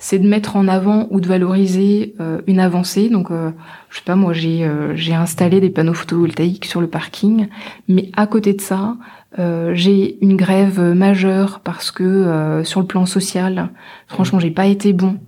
c'est 0.00 0.18
de 0.18 0.26
mettre 0.26 0.56
en 0.56 0.66
avant 0.66 1.06
ou 1.10 1.20
de 1.20 1.28
valoriser 1.28 2.14
euh, 2.20 2.40
une 2.46 2.58
avancée. 2.58 3.10
Donc, 3.10 3.30
euh, 3.30 3.52
je 3.90 3.98
sais 3.98 4.04
pas, 4.04 4.16
moi 4.16 4.32
j'ai 4.32 4.64
euh, 4.64 4.96
j'ai 4.96 5.14
installé 5.14 5.60
des 5.60 5.68
panneaux 5.68 5.94
photovoltaïques 5.94 6.64
sur 6.64 6.80
le 6.80 6.88
parking, 6.88 7.48
mais 7.86 8.10
à 8.16 8.26
côté 8.26 8.54
de 8.54 8.62
ça, 8.62 8.96
j'ai 9.36 10.18
une 10.22 10.36
grève 10.36 10.80
majeure 10.80 11.60
parce 11.60 11.90
que 11.90 12.62
sur 12.64 12.80
le 12.80 12.86
plan 12.86 13.06
social, 13.06 13.70
franchement, 14.06 14.40
j'ai 14.40 14.50
pas 14.50 14.66
été 14.66 14.92
bon. 14.92 15.18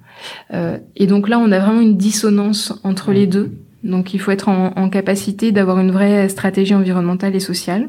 et 0.53 1.07
donc 1.07 1.29
là, 1.29 1.39
on 1.39 1.53
a 1.53 1.59
vraiment 1.59 1.81
une 1.81 1.97
dissonance 1.97 2.79
entre 2.85 3.13
les 3.13 3.27
deux 3.27 3.53
donc 3.83 4.15
il 4.15 4.21
faut 4.21 4.31
être 4.31 4.49
en, 4.49 4.89
capacité 4.89 5.53
d'avoir 5.53 5.81
une 5.81 5.91
vraie 5.91 6.29
stratégie 6.29 6.75
environnementale 6.75 7.35
et 7.35 7.41
sociale. 7.41 7.89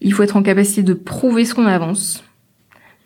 Il 0.00 0.12
faut 0.12 0.22
être 0.22 0.36
en 0.36 0.42
capacité 0.42 0.82
de 0.82 0.92
prouver 0.92 1.44
ce 1.44 1.54
qu'on 1.54 1.66
avance, 1.66 2.22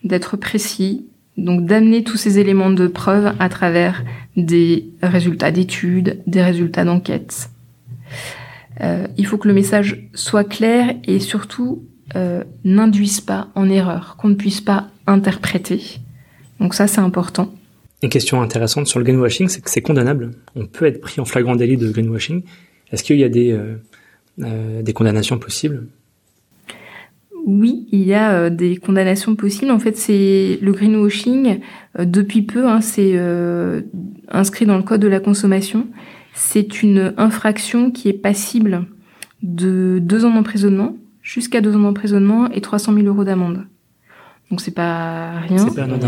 d'être 0.03 0.37
précis, 0.37 1.07
donc 1.37 1.65
d'amener 1.65 2.03
tous 2.03 2.17
ces 2.17 2.41
éléments 2.41 2.71
de 2.71 2.89
preuve 2.89 3.33
à 3.39 3.49
travers 3.49 4.05
des 4.37 4.89
résultats 5.03 5.53
d'études, 5.53 6.21
des 6.27 6.43
résultats 6.43 6.85
d'enquête. 6.85 7.51
Euh, 8.83 9.07
il 9.17 9.27
faut 9.27 9.39
que 9.39 9.49
le 9.49 9.55
message 9.55 10.09
soit 10.15 10.45
clair 10.45 10.95
et 11.05 11.19
surtout 11.21 11.85
euh, 12.17 12.45
n'induise 12.65 13.21
pas 13.21 13.49
en 13.55 13.69
erreur, 13.69 14.17
qu'on 14.19 14.29
ne 14.29 14.35
puisse 14.35 14.61
pas 14.61 14.89
interpréter. 15.07 15.81
Donc 16.59 16.75
ça 16.75 16.87
c'est 16.87 17.01
important. 17.01 17.53
Une 18.03 18.09
question 18.09 18.41
intéressante 18.41 18.87
sur 18.87 18.99
le 18.99 19.05
greenwashing, 19.05 19.49
c'est 19.49 19.61
que 19.61 19.71
c'est 19.71 19.83
condamnable. 19.83 20.31
On 20.57 20.67
peut 20.67 20.87
être 20.87 21.01
pris 21.01 21.21
en 21.21 21.25
flagrant 21.25 21.57
délit 21.57 21.77
de 21.77 21.91
greenwashing. 21.91 22.43
Est-ce 22.91 23.05
qu'il 23.05 23.19
y 23.19 23.25
a 23.25 23.29
des, 23.29 23.53
euh, 24.41 24.83
des 24.83 24.93
condamnations 24.93 25.39
possibles? 25.39 25.87
Oui, 27.47 27.87
il 27.91 28.03
y 28.03 28.15
a 28.15 28.33
euh, 28.33 28.51
des 28.51 28.77
condamnations 28.77 29.35
possibles. 29.35 29.71
En 29.71 29.79
fait, 29.79 29.97
c'est 29.97 30.59
le 30.61 30.73
greenwashing 30.73 31.61
euh, 31.99 32.05
depuis 32.05 32.43
peu, 32.43 32.69
hein, 32.69 32.81
c'est 32.81 33.13
euh, 33.15 33.81
inscrit 34.29 34.67
dans 34.67 34.77
le 34.77 34.83
code 34.83 35.01
de 35.01 35.09
la 35.09 35.21
consommation. 35.21 35.87
C'est 36.35 36.83
une 36.83 37.15
infraction 37.17 37.91
qui 37.91 38.09
est 38.09 38.15
passible 38.15 38.87
de 39.43 39.99
deux 40.01 40.25
ans 40.25 40.35
d'emprisonnement 40.35 40.97
jusqu'à 41.23 41.61
deux 41.61 41.77
ans 41.77 41.81
d'emprisonnement 41.81 42.51
et 42.51 42.61
300 42.61 42.95
000 42.95 43.07
euros 43.07 43.25
d'amende. 43.25 43.67
Donc 44.51 44.61
c'est 44.61 44.75
pas 44.75 45.31
rien. 45.49 45.65
Pas 45.67 45.87
ouais. 45.87 45.99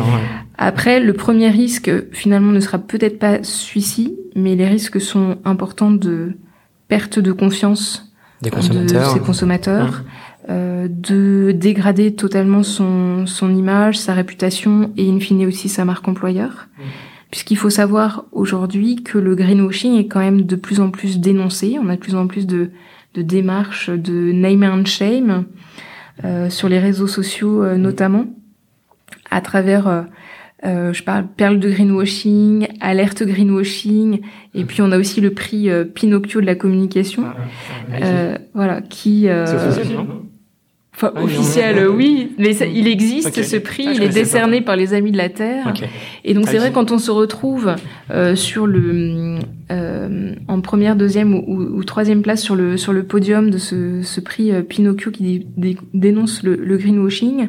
Après, 0.59 1.01
le 1.01 1.13
premier 1.13 1.49
risque 1.49 1.91
finalement 2.13 2.51
ne 2.51 2.61
sera 2.61 2.79
peut-être 2.79 3.19
pas 3.19 3.43
celui-ci, 3.43 4.17
mais 4.35 4.57
les 4.57 4.67
risques 4.67 5.01
sont 5.01 5.39
importants 5.45 5.93
de 5.93 6.33
perte 6.89 7.21
de 7.21 7.31
confiance 7.31 8.13
Des 8.43 8.51
de 8.51 8.99
ses 9.13 9.21
consommateurs, 9.21 10.03
euh, 10.51 10.89
de 10.91 11.53
dégrader 11.53 12.15
totalement 12.15 12.65
son, 12.65 13.27
son 13.27 13.55
image, 13.55 13.97
sa 13.97 14.13
réputation 14.13 14.91
et 14.97 15.09
in 15.09 15.21
fine 15.21 15.47
aussi 15.47 15.69
sa 15.69 15.85
marque 15.85 16.09
employeur. 16.09 16.67
Puisqu'il 17.33 17.57
faut 17.57 17.71
savoir 17.71 18.27
aujourd'hui 18.31 19.03
que 19.03 19.17
le 19.17 19.35
greenwashing 19.35 19.99
est 19.99 20.07
quand 20.07 20.21
même 20.21 20.43
de 20.43 20.55
plus 20.55 20.81
en 20.81 20.91
plus 20.91 21.19
dénoncé. 21.19 21.79
On 21.83 21.89
a 21.89 21.97
de 21.97 22.01
plus 22.01 22.15
en 22.15 22.27
plus 22.27 22.47
de, 22.47 22.71
de 23.15 23.23
démarches 23.23 23.89
de 23.89 24.33
name 24.33 24.63
and 24.63 24.85
shame 24.85 25.47
euh, 26.25 26.51
sur 26.51 26.69
les 26.69 26.79
réseaux 26.79 27.07
sociaux 27.07 27.65
euh, 27.65 27.79
notamment, 27.79 28.27
à 29.31 29.41
travers, 29.41 29.89
euh, 29.89 30.03
euh, 30.67 30.93
je 30.93 31.03
parle 31.03 31.27
perle 31.27 31.59
de 31.59 31.71
greenwashing, 31.71 32.69
alerte 32.83 33.23
greenwashing, 33.23 34.21
et 34.55 34.65
puis 34.65 34.83
on 34.83 34.93
a 34.93 34.99
aussi 34.99 35.23
le 35.23 35.33
prix 35.33 35.71
euh, 35.71 35.85
Pinocchio 35.85 36.43
de 36.43 36.47
la 36.47 36.55
communication, 36.55 37.25
euh, 37.93 38.37
voilà, 38.53 38.83
qui 38.83 39.29
euh, 39.29 39.47
C'est 39.47 39.55
officiel, 39.55 39.97
non 39.97 40.27
Enfin, 41.03 41.13
Ah, 41.17 41.25
officiel, 41.25 41.89
oui, 41.89 42.33
mais 42.39 42.53
ça- 42.53 42.67
il 42.67 42.87
existe 42.87 43.43
ce 43.43 43.57
prix, 43.57 43.87
Ah, 43.89 43.93
il 43.95 44.03
est 44.05 44.09
décerné 44.09 44.61
par 44.61 44.77
les 44.77 44.95
Amis 44.95 45.11
de 45.11 45.17
la 45.17 45.29
Terre. 45.29 45.73
Et 46.25 46.33
donc 46.35 46.45
Ah, 46.47 46.51
c'est 46.53 46.59
vrai 46.59 46.71
quand 46.73 46.93
on 46.93 46.99
se 46.99 47.11
retrouve 47.11 47.75
euh, 48.11 48.37
sur 48.37 48.67
le 48.67 49.37
euh, 49.73 50.35
en 50.49 50.61
première, 50.61 50.95
deuxième 50.97 51.35
ou, 51.35 51.43
ou- 51.47 51.79
ou 51.79 51.85
troisième 51.85 52.23
place 52.23 52.43
sur 52.43 52.55
le 52.55 52.77
sur 52.77 52.93
le 52.93 53.03
podium 53.05 53.51
de 53.51 53.59
ce, 53.59 54.03
ce 54.03 54.21
prix 54.21 54.53
euh, 54.53 54.63
Pinocchio 54.63 55.11
qui 55.11 55.23
dé- 55.23 55.47
dé- 55.57 55.79
dénonce 55.95 56.43
le, 56.45 56.55
le 56.57 56.77
greenwashing, 56.77 57.49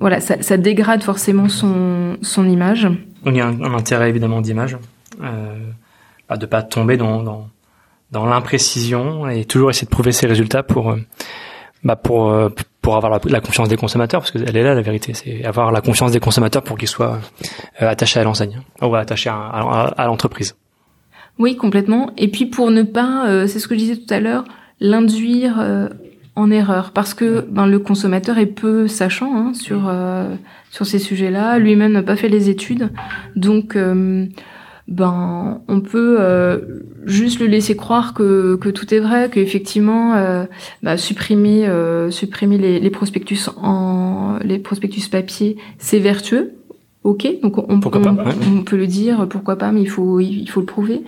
voilà, 0.00 0.20
ça, 0.20 0.36
ça 0.40 0.56
dégrade 0.56 1.02
forcément 1.02 1.48
son 1.48 2.16
son 2.22 2.48
image. 2.48 2.84
Donc 3.24 3.34
il 3.34 3.36
y 3.36 3.40
a 3.40 3.46
un, 3.46 3.60
un 3.62 3.74
intérêt 3.74 4.08
évidemment 4.08 4.40
d'image, 4.40 4.76
bah, 6.28 6.36
de 6.36 6.46
pas 6.46 6.62
tomber 6.62 6.96
dans 6.96 7.22
dans, 7.22 7.48
dans 8.10 8.26
l'imprécision 8.26 9.28
et 9.28 9.44
toujours 9.44 9.70
essayer 9.70 9.84
de 9.86 9.90
prouver 9.90 10.12
ses 10.12 10.26
résultats 10.26 10.62
pour 10.62 10.96
bah, 11.84 11.96
pour 11.96 12.30
euh, 12.30 12.48
pour 12.80 12.96
avoir 12.96 13.12
la, 13.12 13.20
la 13.24 13.40
confiance 13.40 13.68
des 13.68 13.76
consommateurs 13.76 14.20
parce 14.20 14.32
qu'elle 14.32 14.56
est 14.56 14.62
là 14.62 14.74
la 14.74 14.82
vérité, 14.82 15.14
c'est 15.14 15.44
avoir 15.44 15.70
la 15.70 15.80
confiance 15.80 16.10
des 16.10 16.20
consommateurs 16.20 16.62
pour 16.62 16.76
qu'ils 16.76 16.88
soient 16.88 17.20
euh, 17.80 17.88
attachés 17.88 18.20
à 18.20 18.24
l'enseigne 18.24 18.60
ou 18.80 18.94
attachés 18.94 19.30
à, 19.30 19.36
à, 19.36 19.86
à 19.96 20.06
l'entreprise. 20.06 20.56
Oui, 21.38 21.56
complètement. 21.56 22.10
Et 22.16 22.28
puis 22.28 22.46
pour 22.46 22.70
ne 22.70 22.82
pas, 22.82 23.26
euh, 23.26 23.46
c'est 23.46 23.58
ce 23.58 23.68
que 23.68 23.74
je 23.74 23.80
disais 23.80 23.96
tout 23.96 24.12
à 24.12 24.20
l'heure, 24.20 24.44
l'induire 24.80 25.58
euh, 25.60 25.88
en 26.34 26.50
erreur, 26.50 26.90
parce 26.92 27.14
que 27.14 27.46
ben, 27.48 27.66
le 27.66 27.78
consommateur 27.78 28.38
est 28.38 28.46
peu 28.46 28.88
sachant 28.88 29.36
hein, 29.36 29.54
sur 29.54 29.88
euh, 29.88 30.34
sur 30.70 30.86
ces 30.86 30.98
sujets-là. 30.98 31.58
Lui-même 31.58 31.92
n'a 31.92 32.02
pas 32.02 32.16
fait 32.16 32.28
les 32.28 32.48
études, 32.48 32.90
donc 33.36 33.76
euh, 33.76 34.26
ben 34.88 35.60
on 35.68 35.80
peut 35.80 36.16
euh, 36.20 36.58
juste 37.04 37.40
le 37.40 37.46
laisser 37.46 37.76
croire 37.76 38.14
que 38.14 38.56
que 38.56 38.68
tout 38.68 38.92
est 38.92 38.98
vrai, 39.00 39.30
qu'effectivement 39.32 40.14
euh, 40.14 40.44
bah, 40.82 40.96
supprimer 40.96 41.66
euh, 41.68 42.10
supprimer 42.10 42.58
les, 42.58 42.80
les 42.80 42.90
prospectus 42.90 43.48
en 43.56 44.38
les 44.42 44.58
prospectus 44.58 45.08
papier, 45.08 45.56
c'est 45.78 45.98
vertueux. 45.98 46.52
Ok, 47.04 47.26
donc 47.42 47.58
on, 47.58 47.66
on- 47.68 47.80
pas, 47.80 48.12
ouais. 48.12 48.32
on 48.56 48.62
peut 48.62 48.76
le 48.76 48.86
dire, 48.86 49.26
pourquoi 49.28 49.56
pas, 49.56 49.72
mais 49.72 49.82
il 49.82 49.88
faut 49.88 50.20
il 50.20 50.48
faut 50.48 50.60
le 50.60 50.66
prouver. 50.66 51.02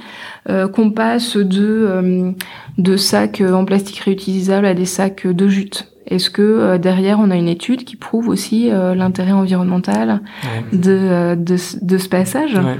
Euh, 0.48 0.66
qu'on 0.66 0.90
passe 0.90 1.36
de 1.36 1.86
euh, 1.88 2.32
de 2.78 2.96
sacs 2.96 3.40
en 3.40 3.64
plastique 3.64 3.98
réutilisables 4.00 4.66
à 4.66 4.74
des 4.74 4.86
sacs 4.86 5.24
de 5.26 5.46
jute. 5.46 5.93
Est-ce 6.06 6.28
que 6.30 6.42
euh, 6.42 6.78
derrière 6.78 7.18
on 7.18 7.30
a 7.30 7.36
une 7.36 7.48
étude 7.48 7.84
qui 7.84 7.96
prouve 7.96 8.28
aussi 8.28 8.70
euh, 8.70 8.94
l'intérêt 8.94 9.32
environnemental 9.32 10.20
Ouais. 10.44 10.76
de 10.78 10.90
euh, 10.92 11.34
de, 11.36 11.56
ce- 11.56 11.82
de 11.82 11.98
ce 11.98 12.08
passage? 12.08 12.54
Ouais, 12.54 12.76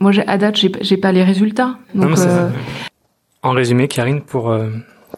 Moi, 0.00 0.12
à 0.26 0.38
date, 0.38 0.56
j'ai 0.56 0.96
pas 0.96 1.12
les 1.12 1.22
résultats. 1.24 1.76
Donc, 1.94 2.10
vrai. 2.10 2.50
En 3.42 3.50
résumé, 3.52 3.88
Karine, 3.88 4.20
pour 4.22 4.54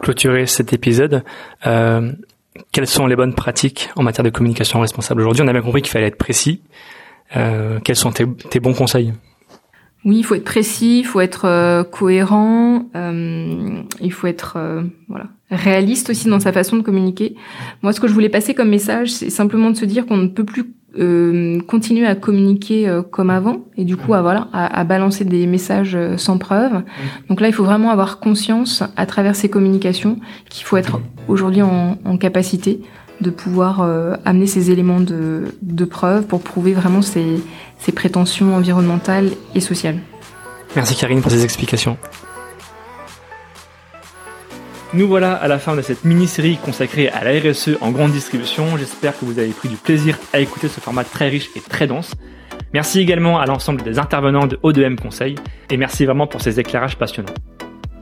clôturer 0.01 0.47
cet 0.47 0.73
épisode, 0.73 1.23
quelles 2.73 2.87
sont 2.87 3.07
les 3.07 3.17
bonnes 3.17 3.35
pratiques 3.35 3.91
en 3.97 4.03
matière 4.03 4.25
de 4.25 4.31
communication 4.31 4.81
responsable 4.81 5.21
aujourd'hui? 5.23 5.43
On 5.45 5.49
a 5.49 5.53
bien 5.53 5.63
compris 5.63 5.83
qu'il 5.83 5.91
fallait 5.91 6.07
être 6.07 6.19
précis. 6.19 6.63
Quels 7.33 7.97
sont 7.97 8.13
tes, 8.13 8.27
tes 8.51 8.61
bons 8.61 8.75
conseils? 8.75 9.13
Oui, 10.05 10.19
il 10.19 10.23
faut 10.23 10.35
être 10.35 10.45
précis, 10.45 10.99
il 11.01 11.05
faut 11.05 11.21
être 11.21 11.47
euh, 11.47 11.83
cohérent, 11.83 12.87
euh, 12.95 13.83
il 14.01 14.13
faut 14.13 14.27
être 14.27 14.55
euh, 14.57 14.83
voilà 15.09 15.27
réaliste 15.51 16.11
aussi 16.11 16.29
dans 16.29 16.41
sa 16.41 16.53
façon 16.53 16.77
de 16.77 16.83
communiquer. 16.83 17.37
Moi, 17.83 17.93
ce 17.93 18.01
que 18.01 18.09
je 18.09 18.13
voulais 18.13 18.29
passer 18.29 18.55
comme 18.55 18.69
message, 18.69 19.13
c'est 19.13 19.31
simplement 19.31 19.71
de 19.71 19.77
se 19.77 19.85
dire 19.85 20.07
qu'on 20.07 20.17
ne 20.17 20.29
peut 20.29 20.45
plus 20.45 20.75
euh, 20.99 21.61
continuer 21.67 22.07
à 22.07 22.15
communiquer 22.15 22.89
euh, 22.89 23.03
comme 23.03 23.31
avant 23.31 23.65
et 23.77 23.85
du 23.85 23.97
coup 23.97 24.15
à 24.15 24.23
voilà 24.23 24.47
à, 24.53 24.79
à 24.79 24.85
balancer 24.85 25.25
des 25.25 25.47
messages 25.47 25.97
euh, 25.97 26.17
sans 26.17 26.39
preuve. 26.39 26.83
Donc 27.29 27.41
là, 27.41 27.49
il 27.49 27.53
faut 27.53 27.65
vraiment 27.65 27.91
avoir 27.91 28.21
conscience 28.21 28.85
à 28.97 29.07
travers 29.07 29.35
ces 29.35 29.49
communications 29.49 30.19
qu'il 30.51 30.65
faut 30.65 30.77
être 30.77 31.01
aujourd'hui 31.27 31.63
en, 31.63 31.99
en 32.05 32.17
capacité 32.17 32.81
de 33.21 33.31
pouvoir 33.31 33.81
euh, 33.83 34.15
amener 34.25 34.47
ces 34.47 34.71
éléments 34.71 35.01
de, 35.01 35.45
de 35.63 35.85
preuve 35.85 36.27
pour 36.27 36.43
prouver 36.43 36.73
vraiment 36.73 37.03
ses, 37.03 37.41
ses 37.79 37.93
prétentions 37.93 38.55
environnementales 38.55 39.31
et 39.55 39.61
sociales. 39.61 39.99
Merci 40.77 40.97
Karine 40.97 41.23
pour 41.23 41.31
ces 41.31 41.45
explications. 41.45 41.97
Nous 44.93 45.09
voilà 45.09 45.33
à 45.33 45.49
la 45.49 45.59
fin 45.59 45.75
de 45.75 45.83
cette 45.83 46.05
mini-série 46.05 46.57
consacrée 46.57 47.09
à 47.09 47.25
la 47.25 47.33
RSE 47.41 47.71
en 47.81 47.91
grande 47.91 48.13
distribution. 48.13 48.77
J'espère 48.77 49.19
que 49.19 49.25
vous 49.25 49.39
avez 49.41 49.49
pris 49.49 49.69
du 49.69 49.77
plaisir 49.77 50.17
à 50.33 50.39
écouter 50.39 50.69
ce 50.69 50.79
format 50.79 51.03
très 51.03 51.29
riche 51.29 51.51
et 51.57 51.61
très 51.61 51.89
dense. 51.89 52.15
Merci 52.73 53.01
également 53.01 53.41
à 53.41 53.47
l'ensemble 53.47 53.83
des 53.83 53.99
intervenants 53.99 54.47
de 54.47 54.57
O2M 54.57 54.97
Conseil 54.97 55.35
et 55.71 55.77
merci 55.77 56.05
vraiment 56.05 56.29
pour 56.29 56.43
ces 56.43 56.61
éclairages 56.61 56.97
passionnants. 56.97 57.35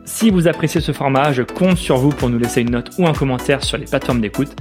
Si 0.05 0.31
vous 0.31 0.49
appréciez 0.49 0.81
ce 0.81 0.93
format, 0.93 1.33
je 1.33 1.43
compte 1.43 1.79
sur 1.79 1.97
vous 1.97 2.11
pour 2.11 2.29
nous 2.29 2.39
laisser 2.39 2.61
une 2.61 2.71
note 2.71 2.91
ou 2.99 3.07
un 3.07 3.13
commentaire 3.13 3.63
sur 3.63 3.79
les 3.79 3.87
plateformes 3.87 4.21
d'écoute. 4.21 4.55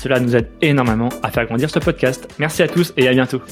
Cela 0.00 0.20
nous 0.20 0.34
aide 0.36 0.48
énormément 0.62 1.08
à 1.22 1.30
faire 1.30 1.46
grandir 1.46 1.70
ce 1.70 1.78
podcast. 1.78 2.28
Merci 2.38 2.62
à 2.62 2.68
tous 2.68 2.92
et 2.96 3.08
à 3.08 3.12
bientôt. 3.12 3.42